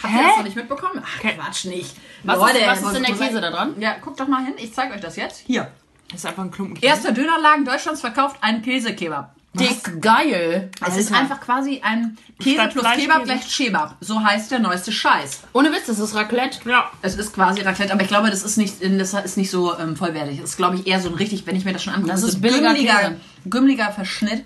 [0.00, 1.02] Habt ihr das noch nicht mitbekommen?
[1.04, 1.20] Ach.
[1.20, 1.96] Quatsch nicht.
[2.24, 3.74] Was Leute, ist, was ist denn der Käse da dran?
[3.78, 4.54] Ja, guckt doch mal hin.
[4.58, 5.44] Ich zeige euch das jetzt.
[5.46, 5.70] Hier.
[6.10, 6.86] Das ist einfach ein Klumpen Käse.
[6.86, 9.34] Erster Dönerladen Deutschlands verkauft einen Käsekebab.
[9.54, 10.70] Dick geil.
[10.86, 13.96] Es ist einfach quasi ein Käse Statt plus Kebab gleich Chebab.
[14.00, 15.42] So heißt der neueste Scheiß.
[15.52, 16.66] Ohne Witz, das ist Raclette.
[16.68, 16.90] Ja.
[17.02, 19.94] Es ist quasi Raclette, aber ich glaube, das ist nicht, das ist nicht so ähm,
[19.94, 20.40] vollwertig.
[20.40, 22.22] Das ist, glaube ich, eher so ein richtig, wenn ich mir das schon angucke, Das
[22.22, 23.12] ist billiger
[23.44, 24.44] gümmeliger Verschnitt.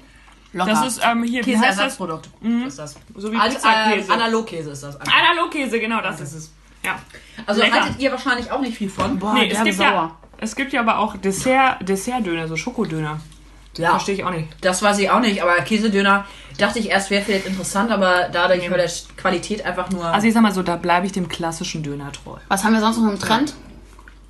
[0.57, 0.71] Locker.
[0.71, 1.71] Das ist ähm, hier, wie heißt das?
[1.99, 2.29] Käseersatzprodukt
[2.67, 2.95] ist das.
[3.15, 4.11] So wie Als, äh.
[4.13, 4.99] Analogkäse ist das.
[5.01, 6.53] Analogkäse, genau, das ist es.
[6.85, 6.99] Ja.
[7.47, 7.81] Also Lecker.
[7.83, 9.19] haltet ihr wahrscheinlich auch nicht viel von.
[9.19, 10.17] Boah, Nee, es gibt, ja, sauer.
[10.39, 13.21] es gibt ja aber auch Dessert, Dessertdöner, so Schokodöner.
[13.77, 14.49] Ja, Verstehe ich auch nicht.
[14.63, 16.25] das weiß ich auch nicht, aber Käsedöner
[16.57, 20.07] dachte ich erst wäre vielleicht interessant, aber dadurch bei der Qualität einfach nur.
[20.07, 22.39] Also ich sag mal so, da bleibe ich dem klassischen Döner treu.
[22.49, 23.53] Was haben wir sonst noch im Trend?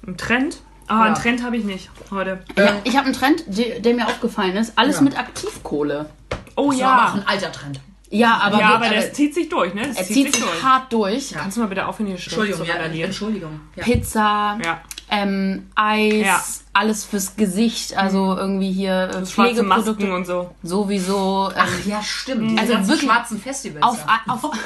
[0.04, 0.58] Ein Trend?
[0.88, 2.42] Ah, einen Trend habe ich nicht heute.
[2.56, 2.72] Ja.
[2.84, 4.72] Ich habe einen Trend, der, der mir aufgefallen ist.
[4.76, 5.02] Alles Ja.
[5.02, 6.10] mit Aktivkohle.
[6.56, 7.20] Oh das war auch ja.
[7.20, 7.80] ein alter Trend.
[8.08, 9.82] Ja, aber, Ja, aber aber das zieht sich durch, ne?
[9.88, 10.62] Das er zieht sich durch.
[10.62, 11.32] hart durch.
[11.32, 12.74] Kannst du mal bitte aufhören, hier Entschuldigung, zu ja?
[13.04, 13.60] Entschuldigung.
[13.74, 13.82] Ja.
[13.84, 14.80] Pizza, Ja.
[15.10, 16.42] ähm, Eis, Ja.
[16.72, 20.54] alles fürs Gesicht, also irgendwie hier äh, Pflegeprodukte und so.
[20.62, 21.50] sowieso.
[21.54, 22.52] Ähm, Ach ja, stimmt.
[22.60, 23.84] Diese Also wirklich schwarzen Festivals.
[23.84, 24.20] auf, ja.
[24.32, 24.42] auf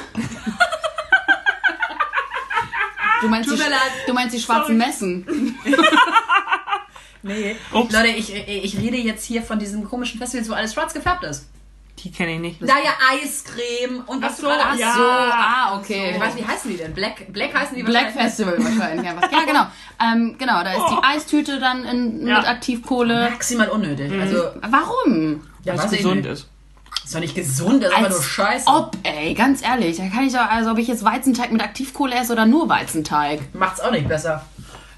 [3.21, 3.57] Du meinst, die,
[4.07, 5.55] du meinst die schwarzen Messen?
[7.23, 7.55] Nee.
[7.71, 7.93] Ups.
[7.93, 11.47] Leute, ich, ich rede jetzt hier von diesen komischen Festivals, wo alles schwarz gefärbt ist.
[11.99, 12.61] Die kenne ich nicht.
[12.61, 14.93] Naja, Eiscreme und was so, du gerade ja.
[14.93, 16.13] So, ah, okay.
[16.15, 16.93] Ich weiß, wie heißen die denn?
[16.93, 18.11] Black, Black heißen die Black?
[18.11, 19.31] Festival wahrscheinlich einfach.
[19.31, 19.65] Ja, genau.
[20.03, 22.39] Ähm, genau, da ist die Eistüte dann in, Ja.
[22.39, 23.29] mit Aktivkohle.
[23.29, 24.11] Maximal unnötig.
[24.19, 25.41] Also, Warum?
[25.63, 26.47] ja, Was weiß ich gesund ist.
[27.05, 28.65] Ist doch nicht gesund, das ist aber Als nur Scheiße.
[28.67, 32.15] Ob, ey, ganz ehrlich, da kann ich doch, also ob ich jetzt Weizenteig mit Aktivkohle
[32.15, 33.41] esse oder nur Weizenteig.
[33.53, 34.43] Macht's auch nicht besser.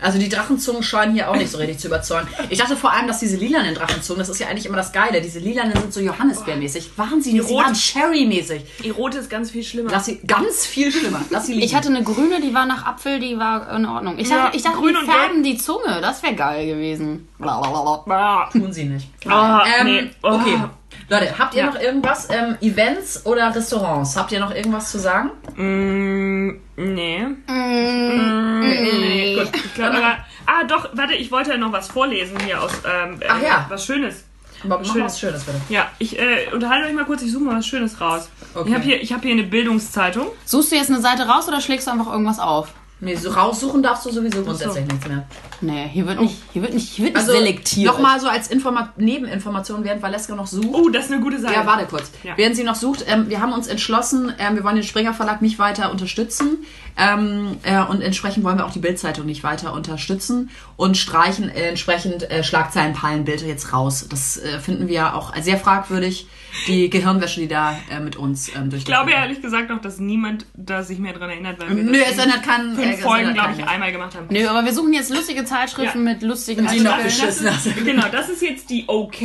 [0.03, 2.27] Also die Drachenzungen scheinen hier auch nicht so richtig zu überzeugen.
[2.49, 5.21] Ich dachte vor allem, dass diese lilanen Drachenzungen, das ist ja eigentlich immer das Geile,
[5.21, 6.91] diese lilanen sind so Johannisbeermäßig.
[6.97, 8.61] Wahnsinnig, sie rot- waren Cherry-mäßig.
[8.83, 9.89] Die rote ist ganz viel schlimmer.
[9.91, 11.21] Lass sie ganz viel schlimmer.
[11.29, 11.65] Lass sie liegen.
[11.65, 14.17] Ich hatte eine grüne, die war nach Apfel, die war in Ordnung.
[14.19, 17.27] Ich Ja, dachte, ich dachte grün die und färben die Zunge, das wäre geil gewesen.
[17.39, 18.43] Blablabla.
[18.43, 19.07] Ah, Tun sie nicht.
[19.27, 20.09] ah, Ähm, nee.
[20.21, 20.29] Oh.
[20.35, 20.59] Okay.
[21.09, 21.67] Leute, habt ihr Ja.
[21.71, 22.27] noch irgendwas?
[22.29, 24.15] Ähm, Events oder Restaurants?
[24.17, 25.31] Habt ihr noch irgendwas zu sagen?
[25.55, 27.25] Mm, nee.
[27.47, 29.35] Nee.
[29.35, 30.17] Gut, ich glaube aber.
[30.45, 32.71] Ah, doch, warte, ich wollte ja noch was vorlesen hier aus.
[32.85, 33.65] Ähm, äh, Ach ja.
[33.69, 34.25] Was Schönes.
[34.63, 35.03] Aber mach Schön.
[35.03, 35.57] was Schönes, bitte.
[35.69, 38.29] Ja, ich äh, unterhalte euch mal kurz, ich suche mal was Schönes raus.
[38.53, 38.69] Okay.
[38.69, 40.27] Ich habe hier, ich hab hier eine Bildungszeitung.
[40.45, 42.69] Suchst du jetzt eine Seite raus oder schlägst du einfach irgendwas auf?
[43.03, 45.27] Nee, so raussuchen darfst du sowieso grundsätzlich nichts mehr.
[45.59, 47.91] Nee, hier wird nicht, hier wird nicht, hier wird nicht Also selektiert.
[47.91, 50.69] nochmal so als Informa Nebeninformation, während Valeska noch sucht.
[50.71, 51.53] Oh, das ist eine gute Seite.
[51.53, 52.11] Ja, warte kurz.
[52.23, 52.33] Ja.
[52.37, 55.41] Während sie noch sucht, ähm, wir haben uns entschlossen, ähm, wir wollen den Springer Verlag
[55.41, 56.59] nicht weiter unterstützen
[56.97, 61.69] ähm, äh, und entsprechend wollen wir auch die Bildzeitung nicht weiter unterstützen und streichen äh,
[61.69, 64.05] entsprechend äh, Schlagzeilenpalenbilder jetzt raus.
[64.09, 66.27] Das äh, finden wir auch sehr fragwürdig,
[66.67, 70.45] die Gehirnwäsche, die da äh, mit uns ähm, Ich glaube ehrlich gesagt auch, dass niemand
[70.53, 73.53] da sich mehr dran erinnert, weil wir Nö, es in ändert keinen fünf Folgen, glaube
[73.57, 74.27] ich, einmal gemacht haben.
[74.29, 76.13] Nö, aber wir suchen jetzt lustige Zeitschriften Ja.
[76.13, 79.17] mit lustigen Die noch Äh, das ist, genau, das ist jetzt die OK.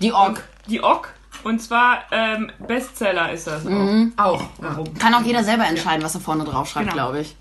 [0.00, 0.42] Die Org.
[0.68, 1.12] Die OK.
[1.44, 3.70] Und zwar ähm, Bestseller ist das auch.
[3.70, 4.12] Mhm.
[4.16, 4.42] Auch.
[4.60, 4.82] Ja.
[4.98, 7.04] Kann auch jeder selber entscheiden, was er vorne drauf schreibt, Genau.
[7.06, 7.36] glaube ich.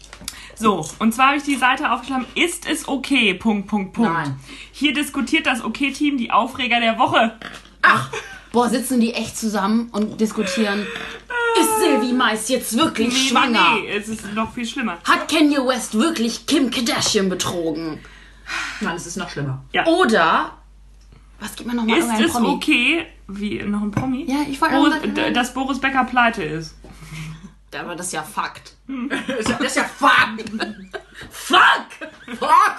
[0.57, 2.25] So, und zwar habe ich die Seite aufgeschlagen.
[2.35, 3.33] Ist es okay?
[3.33, 4.13] Punkt, Punkt, Punkt.
[4.13, 4.39] Nein.
[4.71, 7.33] Hier diskutiert das OK-Team die Aufreger der Woche.
[8.55, 10.87] Boah, sitzen die echt zusammen und diskutieren.
[11.59, 13.73] Ist Sylvie Mais jetzt wirklich Nee, schwanger?
[13.75, 14.97] Nee, nee, es ist noch viel schlimmer.
[15.03, 17.99] Hat Kanye West wirklich Kim Kardashian betrogen?
[18.79, 19.61] Nein, es ist noch schlimmer.
[19.85, 20.53] Oder,
[21.41, 22.47] was gibt mir nochmal Ist irgendein es Promi?
[22.47, 24.23] okay, wie noch ein Promi?
[24.25, 26.75] Ja, ich wollte Boris, auch sagen- dass Boris Becker pleite ist.
[27.77, 28.75] Aber das ist ja Fakt.
[28.87, 30.39] Das ist ja, ja fuck!
[31.29, 31.59] fuck!
[32.39, 32.75] Fuck!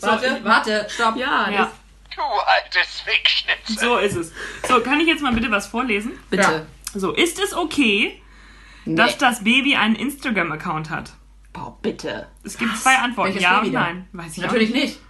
[0.00, 1.16] Warte, warte, stopp.
[1.16, 1.72] Ja, Ja,
[2.16, 3.78] Du altes Fickschnitzel.
[3.78, 4.32] so ist es.
[4.68, 6.12] So, kann ich jetzt mal bitte was vorlesen?
[6.30, 6.66] bitte.
[6.94, 8.20] So, ist es okay,
[8.86, 11.12] dass das Baby einen Instagram-Account hat?
[11.52, 12.28] Boah, bitte.
[12.44, 14.08] Es gibt zwei Antworten, Welches ja Baby und nein.
[14.12, 15.00] Weiß ich Natürlich auch nicht.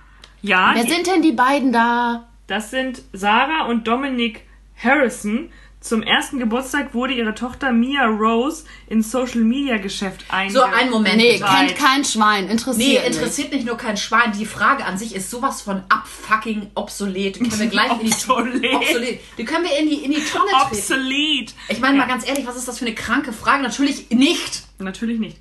[0.43, 2.29] Ja, Wer die, sind denn die beiden da?
[2.47, 4.43] das sind Sarah und Dominic
[4.77, 5.51] Harrison.
[5.85, 10.51] Zum ersten Geburtstag wurde ihre Tochter Mia Rose ins Social-Media-Geschäft einge...
[10.51, 11.19] So, einen Moment.
[11.19, 12.47] Nee, kennt kein Schwein.
[12.47, 14.33] Nee, Interessiert interessiert nicht nur kein Schwein.
[14.33, 17.37] Die Frage an sich ist sowas von abfucking obsolet.
[17.37, 18.75] Die können wir gleich in die Obsolet.
[18.75, 19.21] obsolet.
[19.37, 20.75] Die können wir in die in die Tonne treten.
[20.75, 21.55] Obsolet.
[21.69, 23.63] Ich meine mal ganz ehrlich, was ist das für eine kranke Frage?
[23.63, 24.63] Natürlich nicht.
[24.79, 25.37] Natürlich nicht.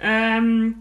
[0.00, 0.74] Ähm,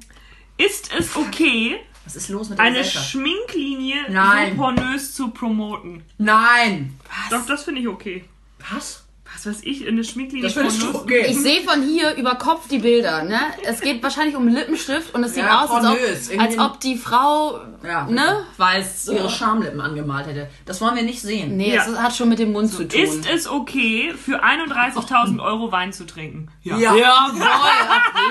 [0.58, 3.10] ist es okay, Was ist los mit der eine Gesellschaft?
[3.12, 4.50] Schminklinie Nein.
[4.50, 6.04] so pornös zu promoten?
[6.18, 7.00] Nein.
[7.30, 8.26] Doch, das finde ich okay.
[8.72, 9.07] Was?
[9.38, 10.84] Was weiß ich, eine Schminklinie Das pornös?
[10.96, 11.28] okay.
[11.30, 13.40] Ich sehe von hier über Kopf die Bilder, ne?
[13.64, 16.98] Es geht wahrscheinlich um Lippenstift und es sieht Ja, aus, als ob, als ob die
[16.98, 18.06] Frau, Ja.
[18.08, 18.44] ne?
[18.58, 19.10] Weiß.
[19.14, 20.50] ihre Schamlippen angemalt hätte.
[20.66, 21.56] Das wollen wir nicht sehen.
[21.56, 21.84] Nee, Ja.
[21.86, 23.00] es hat schon mit dem Mund zu tun.
[23.00, 26.48] Ist es okay, für 31.000 Euro Wein zu trinken?
[26.64, 26.74] Ja.
[26.76, 27.42] Auf jeden.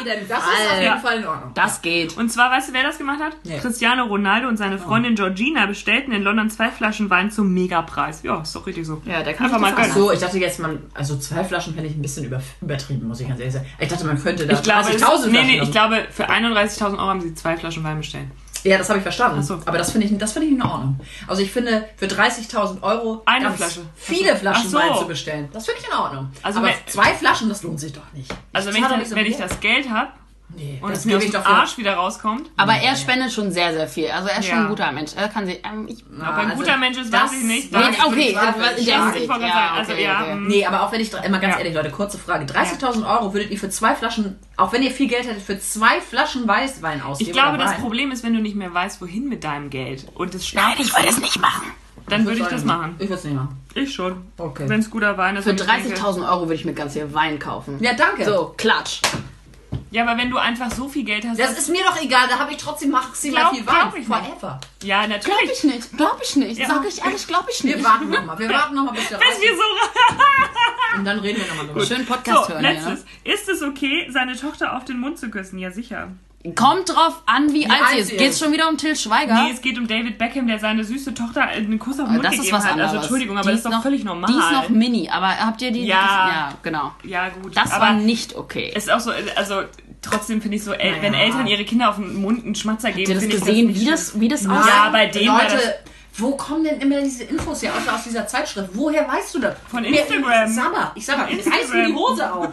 [0.06, 0.96] Das ist auf jeden Ja.
[0.98, 1.52] Fall in Ordnung.
[1.54, 2.16] Das geht.
[2.16, 3.36] Und zwar, weißt du, wer das gemacht hat?
[3.44, 3.58] Nee.
[3.58, 8.22] Cristiano Ronaldo und seine Freundin Georgina bestellten in London zwei Flaschen Wein zum Megapreis.
[8.22, 9.00] Ja, ist doch richtig so.
[9.04, 9.94] Ja, der kann Einfach mal das.
[9.94, 13.20] So, ich dachte jetzt, man, also zwei Flaschen fände ich ein bisschen über, übertrieben, muss
[13.20, 13.66] ich ganz ehrlich sagen.
[13.78, 16.92] Ich dachte, man könnte da Ich glaube, es, 30.000 nee, nee, ich glaube, für 31.000
[16.92, 18.26] Euro haben sie zwei Flaschen Wein bestellt.
[18.64, 19.42] Ja, das habe ich verstanden.
[19.42, 19.60] so.
[19.64, 20.98] Aber das finde ich, das finde ich in Ordnung.
[21.28, 23.82] Also ich finde, für 30.000 Euro Eine Flasche.
[23.94, 24.38] viele Ach.
[24.38, 24.78] Flaschen Ach so.
[24.78, 26.30] Wein zu bestellen, das finde ich in Ordnung.
[26.42, 28.28] Also Aber wenn- zwei Flaschen, das lohnt sich doch nicht.
[28.52, 30.08] Also wenn zahle ich, das, wenn ich das Geld habe
[30.54, 33.50] nee, und das es mir aus ich dem Arsch wieder rauskommt, Aber er spendet schon
[33.52, 34.10] sehr, sehr viel.
[34.10, 34.62] Also er ist schon Ja.
[34.64, 35.12] ein guter Mensch.
[35.16, 37.44] Er kann sich, ähm, ich, ob er ein also guter Mensch ist, das weiß ich
[37.44, 37.72] nicht.
[37.72, 38.78] Nee, ich okay, Ja, Hinsicht.
[38.78, 40.34] ich Ja, sagen, also okay, ja, okay.
[40.34, 41.58] mm, Nee, aber auch wenn ich, immer ganz Ja.
[41.60, 42.44] ehrlich, Leute, kurze Frage.
[42.46, 46.00] 30.000 Euro würdet ihr für zwei Flaschen, auch wenn ihr viel Geld hättet, für zwei
[46.00, 47.28] Flaschen Weißwein ausgeben?
[47.30, 47.74] ich glaube, das?
[47.76, 50.94] Problem ist, wenn du nicht mehr weißt, wohin mit deinem Geld und es stark ist,
[50.96, 51.66] würde es nicht machen.
[52.08, 52.94] dann würde ich das machen.
[53.00, 53.58] Ich würde es nicht machen.
[53.74, 54.26] Ich schon.
[54.38, 54.64] Okay.
[54.68, 55.42] Wenn es guter Wein ist.
[55.44, 57.78] Für und ich denke- 30.000 Euro würde ich mir ganz viel Wein kaufen.
[57.80, 58.24] Ja, danke.
[58.24, 59.00] So, klatsch.
[59.96, 61.40] Ja, aber wenn du einfach so viel Geld hast.
[61.40, 63.74] Das ist mir doch egal, da habe ich trotzdem maximal Glaub- viel Wein.
[63.80, 64.08] glaub ich nicht.
[64.08, 64.60] Forever.
[64.82, 65.52] ja, Glaube natürlich.
[65.54, 65.96] ich nicht.
[65.96, 66.58] Glaube ich nicht.
[66.58, 66.66] Ja.
[66.66, 67.84] Sag ich ehrlich, glaube ich Wir nicht.
[67.88, 68.38] warten nochmal.
[68.38, 71.86] Wir warten nochmal, bis Bis wir so Und dann reden wir nochmal drüber.
[71.86, 73.04] Schön Podcast So, hören, letztes.
[73.24, 75.58] Ist es okay, seine Tochter auf den Mund zu küssen?
[75.58, 76.08] Ja, sicher.
[76.44, 76.52] ja.
[76.54, 78.10] Kommt drauf an, wie, alt sie ist.
[78.10, 78.38] Geht's ist.
[78.44, 79.44] schon wieder um Till Schweiger?
[79.44, 82.12] Nee, es geht um David Beckham, der seine süße Tochter einen Kuss auf den Aber
[82.14, 82.72] Mund das ist gegeben was hat.
[82.72, 82.90] anderes.
[82.90, 84.30] Also Entschuldigung, aber Die das ist doch noch, völlig normal.
[84.30, 85.86] Die ist noch mini, aber habt ihr die?
[85.86, 85.96] Ja.
[85.96, 86.92] ja genau.
[87.02, 87.56] ja, gut.
[87.56, 88.70] Das aber war nicht okay.
[88.76, 89.62] es ist auch so, also
[90.08, 91.02] trotzdem finde ich so, el- Naja.
[91.02, 93.44] wenn Eltern ihre Kinder auf den Mund einen Schmatzer geben, Habt ihr das finde ich
[93.44, 94.66] gesehen, wie das, wie das aussah?
[94.68, 95.72] Ja, bei denen war Leute, das-
[96.18, 97.72] wo kommen denn immer diese Infos her?
[97.78, 98.70] Außer aus dieser Zeitschrift.
[98.72, 99.54] Woher weißt du das?
[99.68, 100.50] Von Instagram.
[100.50, 101.94] Sag mal, ich sag mal, Von ich reiß mir die.
[101.94, 102.48] Hose auf.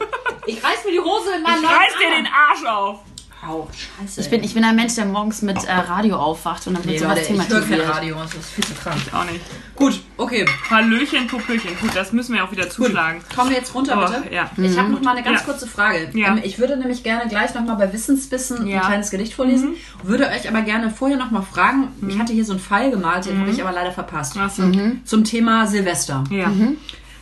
[0.45, 2.99] Ich reiß mir die Hose in meinem Ich reiß dir den Arsch auf.
[3.47, 4.21] Au, scheiße.
[4.21, 6.93] Ich bin, ich bin ein Mensch, der morgens mit äh, Radio aufwacht und dann wird
[6.93, 7.95] nee, sowas Leute, ich höre kein thematisiert.
[7.95, 9.01] Radio, das ist viel zu krank.
[9.11, 9.41] Auch nicht.
[9.75, 10.45] Gut, okay.
[10.69, 11.71] Hallöchen, Popöchen.
[11.81, 13.21] Gut, das müssen wir auch wieder zuschlagen.
[13.35, 14.33] Kommen wir jetzt runter, Oh, bitte?
[14.33, 14.49] ja.
[14.57, 15.45] Ich habe noch mal eine ganz Ja.
[15.45, 16.09] kurze Frage.
[16.13, 16.29] Ja.
[16.29, 18.77] Ähm, ich würde nämlich gerne gleich noch mal bei Wissensbissen Ja.
[18.77, 18.81] Mhm.
[18.81, 19.73] ein kleines Gedicht vorlesen.
[20.03, 21.89] Würde euch aber gerne vorher noch mal fragen.
[22.07, 24.35] Ich hatte hier so einen Pfeil gemalt, den habe ich aber leider verpasst.
[24.39, 24.63] Ach so.
[25.03, 26.23] Zum Thema Silvester.
[26.29, 26.51] Ja.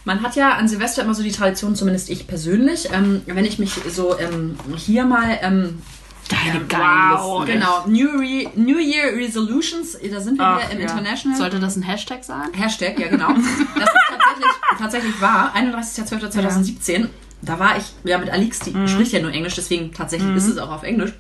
[0.03, 3.59] Man hat ja an Silvester immer so die Tradition, zumindest ich persönlich, ähm, wenn ich
[3.59, 5.79] mich so ähm, hier mal ähm,
[6.31, 7.45] Deine Wow.
[7.45, 10.89] geilen genau New, Re New Year Resolutions, da sind wir Ach, wieder im ja.
[10.89, 11.37] International.
[11.37, 12.49] Sollte das ein Hashtag sein?
[12.53, 13.33] Hashtag, ja genau.
[13.33, 15.53] Das ist tatsächlich, tatsächlich wahr.
[15.55, 17.09] 31.12.2017.
[17.41, 20.57] Da war ich ja mit Alix, die spricht ja nur Englisch, deswegen tatsächlich ist es
[20.57, 21.11] auch auf Englisch.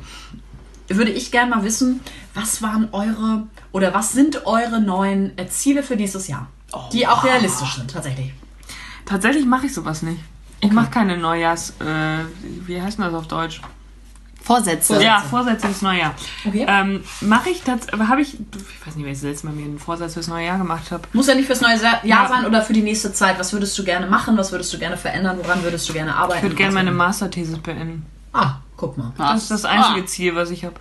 [0.87, 2.01] Würde ich gerne mal wissen,
[2.33, 6.47] was waren eure oder was sind eure neuen äh, Ziele für nächstes Jahr?
[6.93, 8.33] Die auch realistisch sind, tatsächlich.
[9.05, 10.19] Tatsächlich mache ich sowas nicht.
[10.61, 11.71] Ich mache keine Neujahrs...
[11.79, 12.23] Äh,
[12.65, 13.61] wie heißt denn das auf Deutsch?
[14.43, 15.01] Vorsätze.
[15.03, 16.15] Ja, Vorsätze fürs neue Jahr.
[16.47, 16.65] Okay.
[16.67, 18.07] Ähm, mache ich tatsächlich...
[18.07, 18.33] habe ich...
[18.35, 20.91] Ich weiß nicht, wenn ich das letzte Mal mir einen Vorsatz fürs neue Jahr gemacht
[20.91, 21.03] habe.
[21.13, 22.27] Muss ja nicht fürs neue Jahr Ja.
[22.27, 23.37] sein oder für die nächste Zeit.
[23.39, 24.37] Was würdest du gerne machen?
[24.37, 25.37] Was würdest du gerne verändern?
[25.41, 26.37] Woran würdest du gerne arbeiten?
[26.37, 28.05] Ich würde gerne meine Masterthesis beenden.
[28.33, 29.11] Ah, guck mal.
[29.17, 30.05] Das ist das einzige Ah.
[30.05, 30.75] Ziel, was ich habe.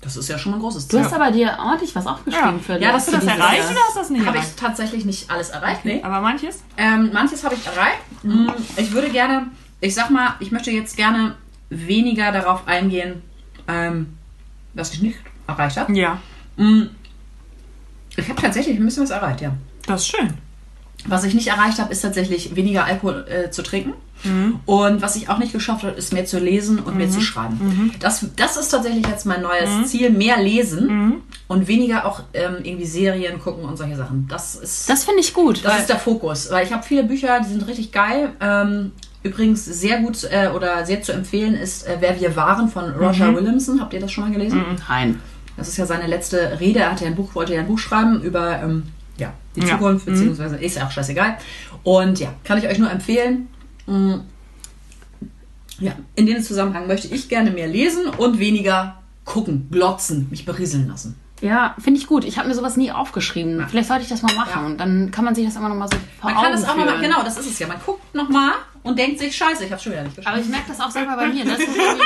[0.00, 1.04] Das ist ja schon mal ein großes Du Ziel.
[1.04, 2.58] hast aber dir ordentlich was aufgeschrieben Ja.
[2.58, 5.30] für Ja, Hast du das erreicht oder hast du das nicht Habe ich tatsächlich nicht
[5.30, 6.00] alles erreicht, nee.
[6.02, 6.60] Aber manches?
[6.76, 7.98] Ähm, manches habe ich erreicht.
[8.24, 9.46] Mm, Ich würde gerne,
[9.80, 11.36] ich sag mal, ich möchte jetzt gerne
[11.72, 13.22] weniger darauf eingehen,
[13.68, 14.14] ähm,
[14.74, 15.92] was ich nicht erreicht habe.
[15.96, 16.18] Ja.
[16.56, 16.82] Mm,
[18.16, 19.52] Ich habe tatsächlich ein bisschen was erreicht, ja.
[19.86, 20.34] Das ist schön.
[21.06, 23.94] Was ich nicht erreicht habe, ist tatsächlich weniger Alkohol äh, zu trinken.
[24.66, 27.92] Und was ich auch nicht geschafft habe, ist mehr zu lesen und mehr zu schreiben.
[27.98, 30.10] Das, das ist tatsächlich jetzt mein neues Ziel.
[30.10, 34.28] Mehr lesen und weniger auch ähm, irgendwie Serien gucken und solche Sachen.
[34.28, 35.64] Das ist, Das finde ich gut.
[35.64, 36.52] das ist der Fokus.
[36.52, 38.30] Weil ich habe viele Bücher, die sind richtig geil.
[38.40, 38.92] Ähm,
[39.22, 43.34] übrigens sehr gut äh, oder sehr zu empfehlen ist äh, Wer wir waren von Roger
[43.34, 43.80] Williamson.
[43.80, 44.62] Habt ihr das schon mal gelesen?
[44.88, 45.20] Nein.
[45.56, 46.80] Das ist ja seine letzte Rede.
[46.80, 48.84] Er hatte ja ein Buch, wollte ja ein Buch schreiben über ähm,
[49.18, 49.68] ja, die Ja.
[49.68, 51.36] Zukunft, beziehungsweise ist ja auch scheißegal.
[51.82, 53.48] Und ja, kann ich euch nur empfehlen.
[53.86, 54.14] Mm,
[55.78, 60.88] Ja, in dem Zusammenhang möchte ich gerne mehr lesen und weniger gucken, glotzen, mich berieseln
[60.88, 61.16] lassen.
[61.40, 62.24] Ja, finde ich gut.
[62.24, 63.66] Ich habe mir sowas nie aufgeschrieben.
[63.68, 64.70] Vielleicht sollte ich das mal machen.
[64.72, 64.76] Ja.
[64.76, 66.76] Dann kann man sich das immer noch mal so vor Man kann Augen das auch
[66.76, 67.02] nochmal, führen.
[67.02, 67.66] genau, das ist es ja.
[67.66, 68.52] Man guckt nochmal
[68.82, 70.34] und denkt sich, scheiße, ich hab's schon wieder nicht geschafft.
[70.34, 71.44] Aber ich merke das auch selber bei mir.
[71.44, 71.52] Ne?
[71.58, 71.80] Irgendwie-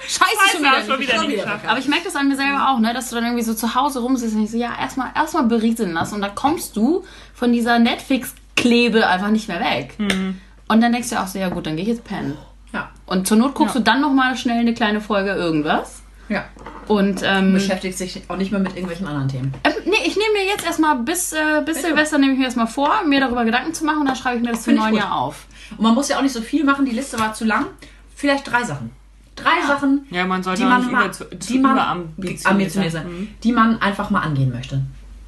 [0.00, 1.00] Scheiße, schon wieder nicht.
[1.00, 1.66] wieder nicht geschafft.
[1.68, 3.74] Aber ich merke das an mir selber auch, ne, dass du dann irgendwie so zu
[3.74, 6.14] Hause rumsitzt und ich so, ja, erstmal erstmal berieseln lassen.
[6.14, 7.04] Und da kommst du
[7.34, 9.94] von dieser Netflix-Klebe einfach nicht mehr weg.
[9.98, 12.36] Und dann denkst du auch so, ja gut, dann gehe ich jetzt pennen.
[12.72, 16.02] Ja, Und zur Not guckst du dann noch mal schnell eine kleine Folge irgendwas.
[16.28, 16.44] ja.
[16.86, 19.52] Und ähm, Beschäftigt sich auch nicht mehr mit irgendwelchen anderen Themen.
[19.64, 22.66] ähm, nee, ich nehme mir jetzt erstmal bis, äh, bis Silvester nehme ich mir erstmal
[22.66, 24.94] vor, mir darüber Gedanken zu machen und dann schreibe ich mir das zum neuen.
[24.94, 25.44] Jahr auf.
[25.72, 27.66] Und man muss ja auch nicht so viel machen, die Liste war zu lang.
[28.14, 28.90] Vielleicht drei Sachen.
[29.36, 32.46] Drei Sachen, Ja, man sollte die man, nicht mal, über, zu, zu die man überambitioniert
[32.46, 33.02] ambitioniert sein.
[33.04, 34.82] sein, die man einfach mal angehen möchte.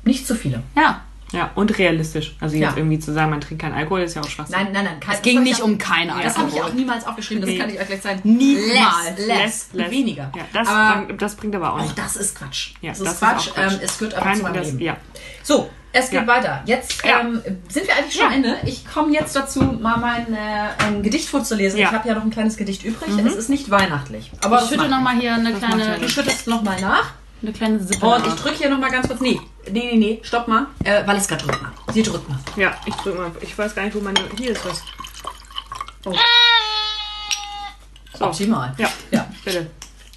[0.04, 0.62] Nicht zu viele.
[0.76, 1.02] Ja.
[1.32, 2.34] Ja, und realistisch.
[2.40, 2.76] Also jetzt Ja.
[2.76, 4.56] irgendwie zu sagen, man trinkt keinen Alkohol, ist ja auch Schwachsinn.
[4.64, 4.98] Nein, nein, nein.
[4.98, 6.70] kein- Es ging nicht ich um auch- keine Das habe ich Alkohol.
[6.72, 8.20] auch niemals aufgeschrieben, das kann ich euch gleich sagen.
[8.24, 9.16] Niemals.
[9.16, 9.90] Less, less, Less.
[9.92, 10.32] weniger.
[10.36, 11.96] Ja, das, Aber bringt, das bringt aber auch auch nicht.
[11.96, 12.72] das ist Quatsch.
[12.80, 13.48] Ja, das ist das ist Quatsch.
[13.50, 13.72] auch Quatsch.
[13.74, 14.78] Ähm, es gehört aber zu meinem Leben.
[14.80, 14.96] ja.
[15.44, 16.26] So, es geht Ja.
[16.26, 16.62] weiter.
[16.66, 17.20] Jetzt Ja.
[17.20, 18.58] ähm, sind wir eigentlich schon am Ende.
[18.64, 21.78] Ich komme jetzt dazu, mal mein äh, ein Gedicht vorzulesen.
[21.80, 23.08] Ich habe ja noch ein kleines Gedicht übrig.
[23.26, 24.30] Es ist nicht weihnachtlich.
[24.44, 25.22] Aber Ich das schütte macht noch mal nichts.
[25.22, 27.10] hier eine ja kleine, Du schüttest nochmal nach.
[27.42, 28.40] eine kleine Sippe Und ich nach.
[28.40, 29.20] drücke hier nochmal ganz kurz.
[29.20, 30.66] Nee, nee, nee, nee, stopp mal.
[30.84, 31.72] Äh, Valeska drückt mal.
[31.92, 32.38] Sie drückt mal.
[32.56, 33.30] Ja, ich drück mal.
[33.40, 34.20] Ich weiß gar nicht, wo meine.
[34.38, 34.82] Hier ist was.
[38.18, 38.74] Optimal.
[38.78, 39.26] Ja, Ja.
[39.44, 39.70] bitte.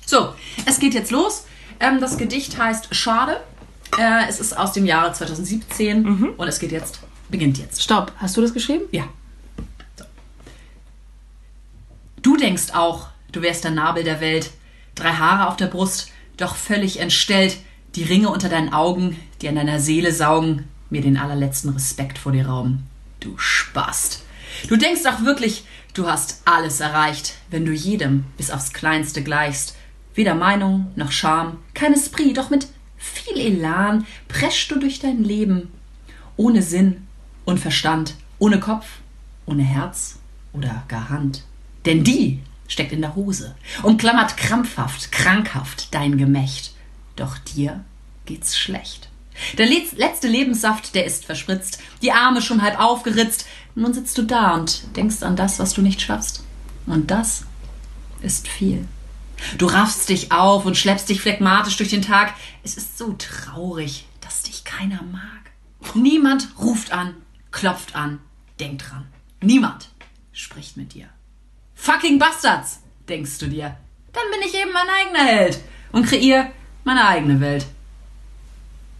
[0.05, 0.33] So,
[0.65, 1.45] es geht jetzt los.
[1.79, 3.41] Ähm, das Gedicht heißt Schade.
[3.97, 7.81] Äh, es ist aus dem Jahre 2017 und es geht jetzt, beginnt jetzt.
[7.81, 8.85] Stopp, hast du das geschrieben?
[8.91, 9.03] Ja.
[9.97, 10.05] So.
[12.21, 14.51] Du denkst auch, du wärst der Nabel der Welt.
[14.95, 17.57] Drei Haare auf der Brust, doch völlig entstellt.
[17.95, 22.31] Die Ringe unter deinen Augen, die an deiner Seele saugen, mir den allerletzten Respekt vor
[22.31, 22.87] dir rauben.
[23.19, 24.23] Du Spast.
[24.67, 29.75] Du denkst auch wirklich, du hast alles erreicht, wenn du jedem bis aufs Kleinste gleichst.
[30.15, 32.67] Weder Meinung noch Scham, kein Esprit, doch mit
[33.03, 35.71] viel Elan preschst du durch dein Leben.
[36.37, 37.05] Ohne Sinn
[37.45, 38.85] und Verstand, ohne Kopf,
[39.45, 40.19] ohne Herz
[40.53, 41.43] oder gar Hand.
[41.85, 46.73] Denn die steckt in der Hose, umklammert krampfhaft, krankhaft dein Gemächt.
[47.15, 47.83] Doch dir
[48.25, 49.09] geht's schlecht.
[49.57, 53.45] Der letz- letzte Lebenssaft, der ist verspritzt, die Arme schon halb aufgeritzt.
[53.75, 56.43] Nun sitzt du da und denkst an das, was du nicht schaffst.
[56.85, 57.45] Und das
[58.21, 58.87] ist viel.
[59.57, 62.33] Du raffst dich auf und schleppst dich phlegmatisch durch den Tag.
[62.63, 65.51] Es ist so traurig, dass dich keiner mag.
[65.95, 67.15] Niemand ruft an,
[67.51, 68.19] klopft an,
[68.59, 69.07] denkt dran.
[69.41, 69.89] Niemand
[70.31, 71.07] spricht mit dir.
[71.75, 72.79] Fucking Bastards,
[73.09, 73.77] denkst du dir.
[74.13, 75.59] Dann bin ich eben mein eigener Held
[75.91, 76.51] und kreier
[76.83, 77.65] meine eigene Welt.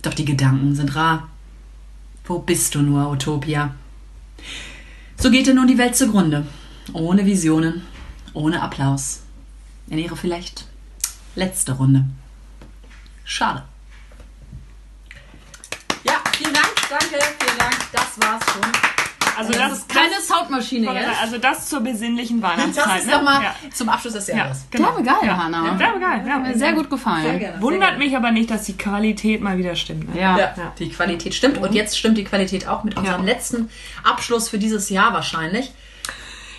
[0.02, 1.30] Doch die Gedanken sind rar.
[2.26, 3.76] Wo bist du nur, Utopia?
[5.18, 6.46] So geht dir nun die Welt zugrunde.
[6.92, 7.84] Ohne Visionen,
[8.34, 9.23] ohne Applaus.
[9.94, 10.66] In ihre vielleicht
[11.36, 12.04] letzte Runde.
[13.26, 13.62] Schade.
[16.04, 17.78] Ja, vielen Dank, danke, vielen Dank.
[17.92, 18.64] Das war's schon.
[19.38, 21.22] Also das, ist Keine Soundmaschine das, jetzt.
[21.22, 22.86] also das zur besinnlichen Weihnachtszeit.
[22.88, 23.12] Das ist ne?
[23.12, 23.56] doch mal Ja.
[23.72, 24.66] zum Abschluss des Ja, Jahres.
[24.72, 24.88] genau.
[24.88, 25.38] Der war geil, ja.
[25.38, 25.64] Hanna.
[25.66, 26.26] Ja, der war geil.
[26.28, 26.40] Ja.
[26.40, 27.22] Mir sehr gut gefallen.
[27.24, 27.62] Sehr gerne.
[27.62, 30.12] Wundert mich aber nicht, dass die Qualität mal wieder stimmt.
[30.16, 30.20] Ne?
[30.22, 30.38] Ja.
[30.40, 31.60] Ja, die Qualität stimmt.
[31.60, 33.32] Und jetzt stimmt die Qualität auch mit unserem Ja.
[33.32, 33.70] letzten
[34.04, 35.72] Abschluss für dieses Jahr wahrscheinlich.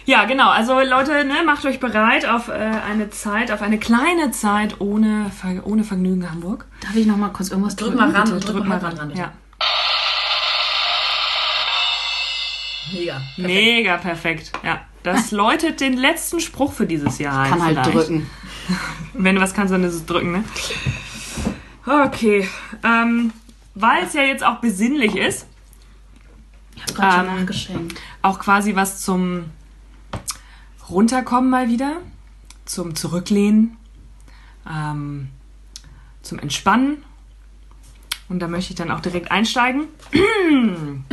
[0.07, 0.51] Ja, genau.
[0.51, 5.31] Also Leute, ne, macht euch bereit auf äh, eine Zeit, auf eine kleine Zeit ohne,
[5.65, 6.67] ohne Vergnügen Hamburg.
[6.81, 8.13] Darf ich noch mal kurz irgendwas Drück drücken?
[8.13, 8.35] mal ran bitte?
[8.35, 9.09] und drück mal ran.
[9.09, 9.19] bitte.
[9.21, 9.33] Ja.
[12.93, 13.21] Mega.
[13.37, 14.53] Mega perfekt.
[14.63, 14.81] Ja.
[15.03, 17.49] Das läutet den letzten Spruch für dieses Jahr.
[17.49, 17.95] Kann halt vielleicht.
[17.95, 18.31] drücken.
[19.15, 20.45] Wenn du was kannst, dann ist es drücken, ne?
[21.87, 22.49] Okay.
[22.83, 23.33] Ähm,
[23.75, 25.47] weil es ja jetzt auch besinnlich ist,
[26.95, 28.01] Gott schon Ähm, nachgeschenkt.
[28.23, 29.47] auch quasi was zum
[30.89, 31.99] Runterkommen mal wieder,
[32.65, 33.77] zum Zurücklehnen,
[34.69, 35.31] ähm,
[36.23, 37.03] zum Entspannen.
[38.29, 39.89] Und da möchte ich dann auch direkt einsteigen.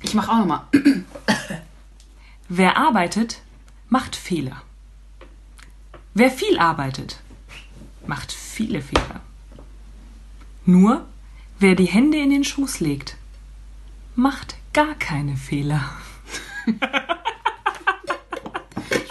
[0.00, 0.66] Ich mach auch noch mal.
[2.48, 3.42] Wer arbeitet,
[3.90, 4.62] macht Fehler.
[6.14, 7.20] Wer viel arbeitet,
[8.06, 9.20] macht viele Fehler.
[10.64, 11.04] Nur
[11.58, 13.16] wer die Hände in den Schoß legt,
[14.16, 15.90] macht gar keine Fehler.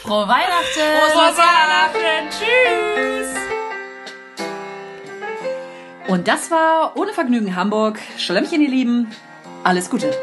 [0.07, 0.87] Frohe Weihnachten!
[1.11, 2.29] Frohe Weihnachten!
[2.29, 3.35] Tschüss!
[6.07, 7.99] Und das war ohne Vergnügen Hamburg.
[8.17, 9.11] Schlemmchen, ihr Lieben.
[9.65, 10.15] Alles Gute!